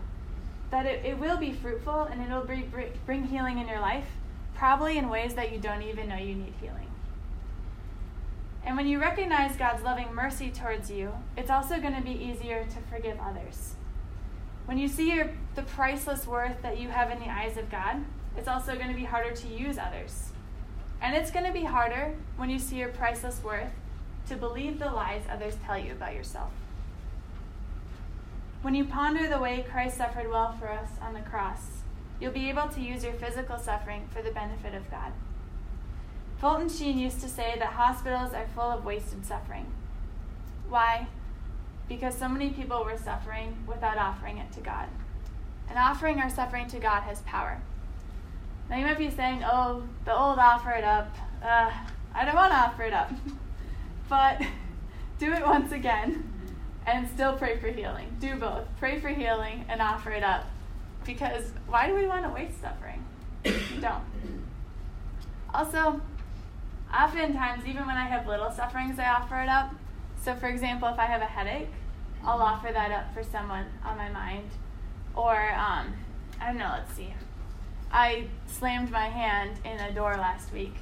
That 0.70 0.86
it, 0.86 1.04
it 1.04 1.18
will 1.18 1.36
be 1.36 1.52
fruitful 1.52 2.04
and 2.04 2.22
it'll 2.22 2.44
bring, 2.44 2.72
bring 3.04 3.24
healing 3.24 3.58
in 3.58 3.68
your 3.68 3.80
life, 3.80 4.06
probably 4.54 4.96
in 4.96 5.10
ways 5.10 5.34
that 5.34 5.52
you 5.52 5.58
don't 5.58 5.82
even 5.82 6.08
know 6.08 6.16
you 6.16 6.34
need 6.34 6.54
healing. 6.58 6.88
And 8.64 8.76
when 8.76 8.86
you 8.86 8.98
recognize 8.98 9.56
God's 9.56 9.82
loving 9.82 10.14
mercy 10.14 10.50
towards 10.50 10.90
you, 10.90 11.12
it's 11.36 11.50
also 11.50 11.78
going 11.80 11.94
to 11.94 12.02
be 12.02 12.12
easier 12.12 12.64
to 12.64 12.94
forgive 12.94 13.18
others. 13.20 13.74
When 14.64 14.78
you 14.78 14.88
see 14.88 15.12
your, 15.12 15.30
the 15.54 15.62
priceless 15.62 16.26
worth 16.26 16.62
that 16.62 16.78
you 16.78 16.88
have 16.88 17.10
in 17.10 17.18
the 17.18 17.28
eyes 17.28 17.58
of 17.58 17.70
God, 17.70 18.02
it's 18.36 18.48
also 18.48 18.74
going 18.74 18.88
to 18.88 18.94
be 18.94 19.04
harder 19.04 19.32
to 19.32 19.48
use 19.48 19.76
others. 19.76 20.30
And 21.02 21.14
it's 21.14 21.30
going 21.30 21.44
to 21.44 21.52
be 21.52 21.64
harder 21.64 22.14
when 22.36 22.48
you 22.48 22.58
see 22.58 22.76
your 22.76 22.88
priceless 22.88 23.42
worth 23.44 23.72
to 24.28 24.36
believe 24.36 24.78
the 24.78 24.90
lies 24.90 25.22
others 25.30 25.56
tell 25.66 25.78
you 25.78 25.92
about 25.92 26.14
yourself. 26.14 26.50
When 28.62 28.74
you 28.74 28.86
ponder 28.86 29.28
the 29.28 29.38
way 29.38 29.66
Christ 29.70 29.98
suffered 29.98 30.30
well 30.30 30.56
for 30.58 30.70
us 30.70 30.88
on 31.02 31.12
the 31.12 31.20
cross, 31.20 31.82
you'll 32.18 32.32
be 32.32 32.48
able 32.48 32.68
to 32.68 32.80
use 32.80 33.04
your 33.04 33.12
physical 33.12 33.58
suffering 33.58 34.08
for 34.10 34.22
the 34.22 34.30
benefit 34.30 34.74
of 34.74 34.90
God. 34.90 35.12
Fulton 36.44 36.68
Sheen 36.68 36.98
used 36.98 37.22
to 37.22 37.28
say 37.30 37.56
that 37.58 37.72
hospitals 37.72 38.34
are 38.34 38.46
full 38.54 38.64
of 38.64 38.84
wasted 38.84 39.24
suffering. 39.24 39.64
Why? 40.68 41.06
Because 41.88 42.14
so 42.14 42.28
many 42.28 42.50
people 42.50 42.84
were 42.84 42.98
suffering 42.98 43.56
without 43.66 43.96
offering 43.96 44.36
it 44.36 44.52
to 44.52 44.60
God. 44.60 44.90
And 45.70 45.78
offering 45.78 46.20
our 46.20 46.28
suffering 46.28 46.68
to 46.68 46.78
God 46.78 47.00
has 47.04 47.22
power. 47.22 47.62
Now 48.68 48.76
you 48.76 48.84
might 48.84 48.98
be 48.98 49.08
saying, 49.08 49.42
oh, 49.42 49.84
the 50.04 50.14
old 50.14 50.38
offer 50.38 50.72
it 50.72 50.84
up. 50.84 51.16
Uh, 51.42 51.70
I 52.14 52.26
don't 52.26 52.34
want 52.34 52.52
to 52.52 52.58
offer 52.58 52.82
it 52.82 52.92
up. 52.92 53.10
but 54.10 54.42
do 55.18 55.32
it 55.32 55.46
once 55.46 55.72
again 55.72 56.30
and 56.86 57.08
still 57.08 57.38
pray 57.38 57.56
for 57.56 57.68
healing. 57.68 58.18
Do 58.20 58.36
both. 58.36 58.66
Pray 58.78 59.00
for 59.00 59.08
healing 59.08 59.64
and 59.70 59.80
offer 59.80 60.10
it 60.10 60.22
up. 60.22 60.44
Because 61.06 61.52
why 61.66 61.86
do 61.86 61.94
we 61.94 62.06
want 62.06 62.24
to 62.24 62.28
waste 62.28 62.60
suffering? 62.60 63.02
don't. 63.80 64.04
Also, 65.54 66.02
oftentimes, 67.02 67.66
even 67.66 67.86
when 67.86 67.96
I 67.96 68.06
have 68.06 68.26
little 68.26 68.50
sufferings, 68.50 68.98
I 68.98 69.06
offer 69.06 69.40
it 69.40 69.48
up. 69.48 69.74
So, 70.22 70.34
for 70.34 70.46
example, 70.46 70.88
if 70.88 70.98
I 70.98 71.04
have 71.04 71.20
a 71.20 71.26
headache, 71.26 71.68
I'll 72.24 72.40
offer 72.40 72.70
that 72.72 72.90
up 72.90 73.12
for 73.12 73.22
someone 73.22 73.66
on 73.84 73.96
my 73.96 74.08
mind. 74.08 74.50
Or, 75.14 75.52
um, 75.52 75.94
I 76.40 76.46
don't 76.46 76.56
know, 76.56 76.72
let's 76.76 76.94
see. 76.94 77.14
I 77.92 78.26
slammed 78.46 78.90
my 78.90 79.08
hand 79.08 79.58
in 79.64 79.78
a 79.78 79.92
door 79.92 80.16
last 80.16 80.52
week 80.52 80.74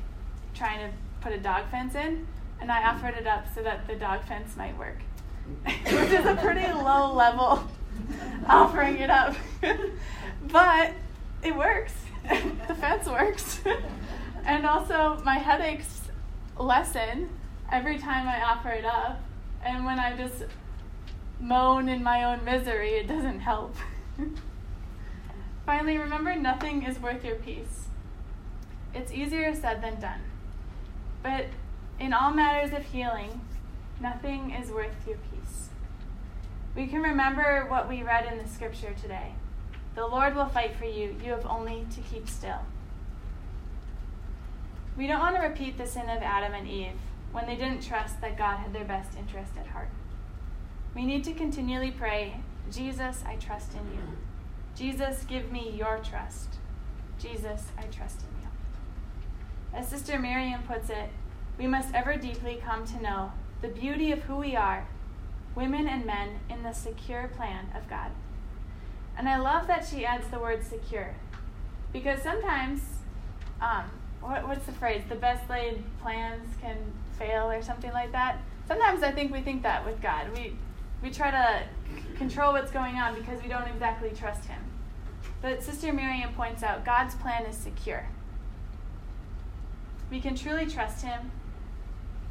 trying 0.55 0.79
to 0.79 0.95
put 1.21 1.33
a 1.33 1.39
dog 1.39 1.71
fence 1.71 1.95
in, 1.95 2.27
and 2.61 2.71
I 2.71 2.89
offered 2.89 3.15
it 3.15 3.27
up 3.27 3.47
so 3.55 3.63
that 3.63 3.87
the 3.87 3.97
dog 3.97 4.25
fence 4.25 4.57
might 4.57 4.77
work. 4.79 4.99
which 5.65 6.11
is 6.11 6.25
a 6.25 6.37
pretty 6.37 6.73
low 6.73 7.13
level 7.13 7.69
offering 8.49 8.99
it 8.99 9.11
up. 9.11 9.35
but 10.49 10.93
it 11.43 11.55
works. 11.57 11.95
the 12.69 12.75
fence 12.75 13.07
works. 13.07 13.61
and 14.45 14.65
also, 14.65 15.21
my 15.25 15.35
headaches 15.35 16.02
lessen 16.59 17.29
every 17.71 17.99
time 17.99 18.29
I 18.29 18.43
offer 18.43 18.71
it 18.71 18.85
up. 18.85 19.21
And 19.65 19.85
when 19.85 19.99
I 19.99 20.17
just 20.17 20.45
moan 21.41 21.89
in 21.89 22.03
my 22.03 22.25
own 22.25 22.45
misery, 22.45 22.95
it 22.95 23.07
doesn't 23.07 23.41
help. 23.41 23.77
Finally, 25.67 25.99
remember 25.99 26.35
nothing 26.35 26.83
is 26.83 26.99
worth 26.99 27.25
your 27.25 27.37
peace. 27.37 27.87
It's 28.95 29.13
easier 29.13 29.55
said 29.55 29.83
than 29.83 30.01
done. 30.01 30.21
But 31.23 31.47
in 31.99 32.13
all 32.13 32.33
matters 32.33 32.77
of 32.77 32.85
healing, 32.85 33.41
nothing 34.01 34.51
is 34.51 34.71
worth 34.71 35.07
your 35.07 35.19
peace. 35.19 35.69
We 36.75 36.87
can 36.87 37.03
remember 37.03 37.67
what 37.69 37.89
we 37.89 38.03
read 38.03 38.31
in 38.31 38.39
the 38.39 38.49
scripture 38.49 38.95
today. 39.01 39.35
The 39.95 40.07
Lord 40.07 40.35
will 40.35 40.47
fight 40.47 40.75
for 40.77 40.87
you. 40.87 41.15
You 41.23 41.33
have 41.33 41.47
only 41.47 41.87
to 41.95 42.01
keep 42.01 42.29
still. 42.29 42.61
We 44.97 45.07
don't 45.07 45.21
want 45.21 45.37
to 45.37 45.43
repeat 45.43 45.79
the 45.79 45.87
sin 45.87 46.09
of 46.09 46.23
Adam 46.23 46.53
and 46.53 46.69
Eve 46.69 46.99
when 47.33 47.47
they 47.47 47.57
didn't 47.57 47.83
trust 47.83 48.21
that 48.21 48.37
God 48.37 48.59
had 48.59 48.73
their 48.73 48.85
best 48.85 49.17
interest 49.17 49.53
at 49.59 49.69
heart. 49.69 49.89
We 50.95 51.07
need 51.07 51.25
to 51.25 51.33
continually 51.33 51.91
pray, 51.91 52.41
Jesus, 52.71 53.25
I 53.27 53.37
trust 53.37 53.73
in 53.73 53.93
you. 53.93 54.03
Jesus, 54.75 55.25
give 55.25 55.51
me 55.51 55.71
your 55.71 55.99
trust. 55.99 56.57
Jesus, 57.19 57.67
I 57.79 57.83
trust 57.85 58.21
in 58.23 58.43
you. 58.43 58.49
As 59.75 59.89
Sister 59.89 60.19
Miriam 60.19 60.63
puts 60.63 60.91
it, 60.91 61.09
we 61.59 61.67
must 61.67 61.95
ever 61.95 62.17
deeply 62.17 62.61
come 62.63 62.87
to 62.87 63.03
know 63.03 63.33
the 63.63 63.69
beauty 63.69 64.13
of 64.13 64.23
who 64.23 64.37
we 64.37 64.57
are 64.57 64.87
women 65.55 65.87
and 65.87 66.05
men 66.05 66.41
in 66.49 66.63
the 66.63 66.73
secure 66.73 67.29
plan 67.29 67.67
of 67.77 67.89
God. 67.89 68.11
And 69.17 69.29
I 69.29 69.39
love 69.39 69.67
that 69.67 69.87
she 69.87 70.05
adds 70.05 70.29
the 70.29 70.39
word 70.39 70.65
secure 70.65 71.15
because 71.93 72.23
sometimes, 72.23 72.81
um, 73.61 73.91
what, 74.23 74.47
what's 74.47 74.67
the 74.67 74.73
phrase? 74.73 75.03
The 75.09 75.17
best 75.17 75.49
laid 75.51 75.83
plans 76.01 76.49
can 76.61 76.77
fail 77.19 77.51
or 77.51 77.63
something 77.63 77.93
like 77.93 78.13
that. 78.13 78.39
Sometimes 78.67 79.03
I 79.03 79.11
think 79.11 79.33
we 79.33 79.41
think 79.41 79.63
that 79.65 79.85
with 79.85 80.01
God. 80.01 80.29
We, 80.35 80.57
we 81.03 81.11
try 81.11 81.31
to 81.31 81.63
control 82.17 82.53
what's 82.53 82.71
going 82.71 82.97
on 82.97 83.15
because 83.15 83.43
we 83.43 83.49
don't 83.49 83.67
exactly 83.67 84.11
trust 84.11 84.47
Him. 84.47 84.63
But 85.41 85.63
Sister 85.63 85.93
Miriam 85.93 86.33
points 86.35 86.63
out 86.63 86.85
God's 86.85 87.15
plan 87.17 87.45
is 87.47 87.57
secure. 87.57 88.09
We 90.11 90.21
can 90.21 90.37
truly 90.37 90.67
trust 90.67 91.05
Him. 91.05 91.33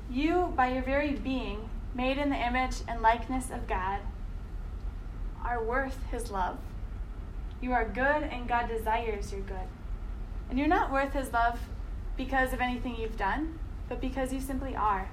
You, 0.10 0.54
by 0.56 0.74
your 0.74 0.84
very 0.84 1.12
being, 1.12 1.70
made 1.94 2.18
in 2.18 2.30
the 2.30 2.36
image 2.36 2.78
and 2.88 3.02
likeness 3.02 3.50
of 3.50 3.68
God, 3.68 4.00
are 5.44 5.62
worth 5.62 5.98
His 6.10 6.32
love. 6.32 6.58
You 7.62 7.74
are 7.74 7.86
good, 7.86 8.24
and 8.24 8.48
God 8.48 8.68
desires 8.70 9.32
your 9.32 9.42
good. 9.42 9.68
And 10.50 10.58
you're 10.58 10.68
not 10.68 10.92
worth 10.92 11.14
His 11.14 11.32
love 11.34 11.60
because 12.18 12.54
of 12.54 12.62
anything 12.62 12.96
you've 12.98 13.18
done, 13.18 13.60
but 13.90 14.02
because 14.02 14.34
you 14.34 14.40
simply 14.40 14.76
are, 14.76 15.10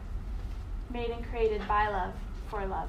made 0.93 1.11
and 1.11 1.25
created 1.29 1.67
by 1.67 1.89
love 1.89 2.13
for 2.49 2.67
love. 2.67 2.89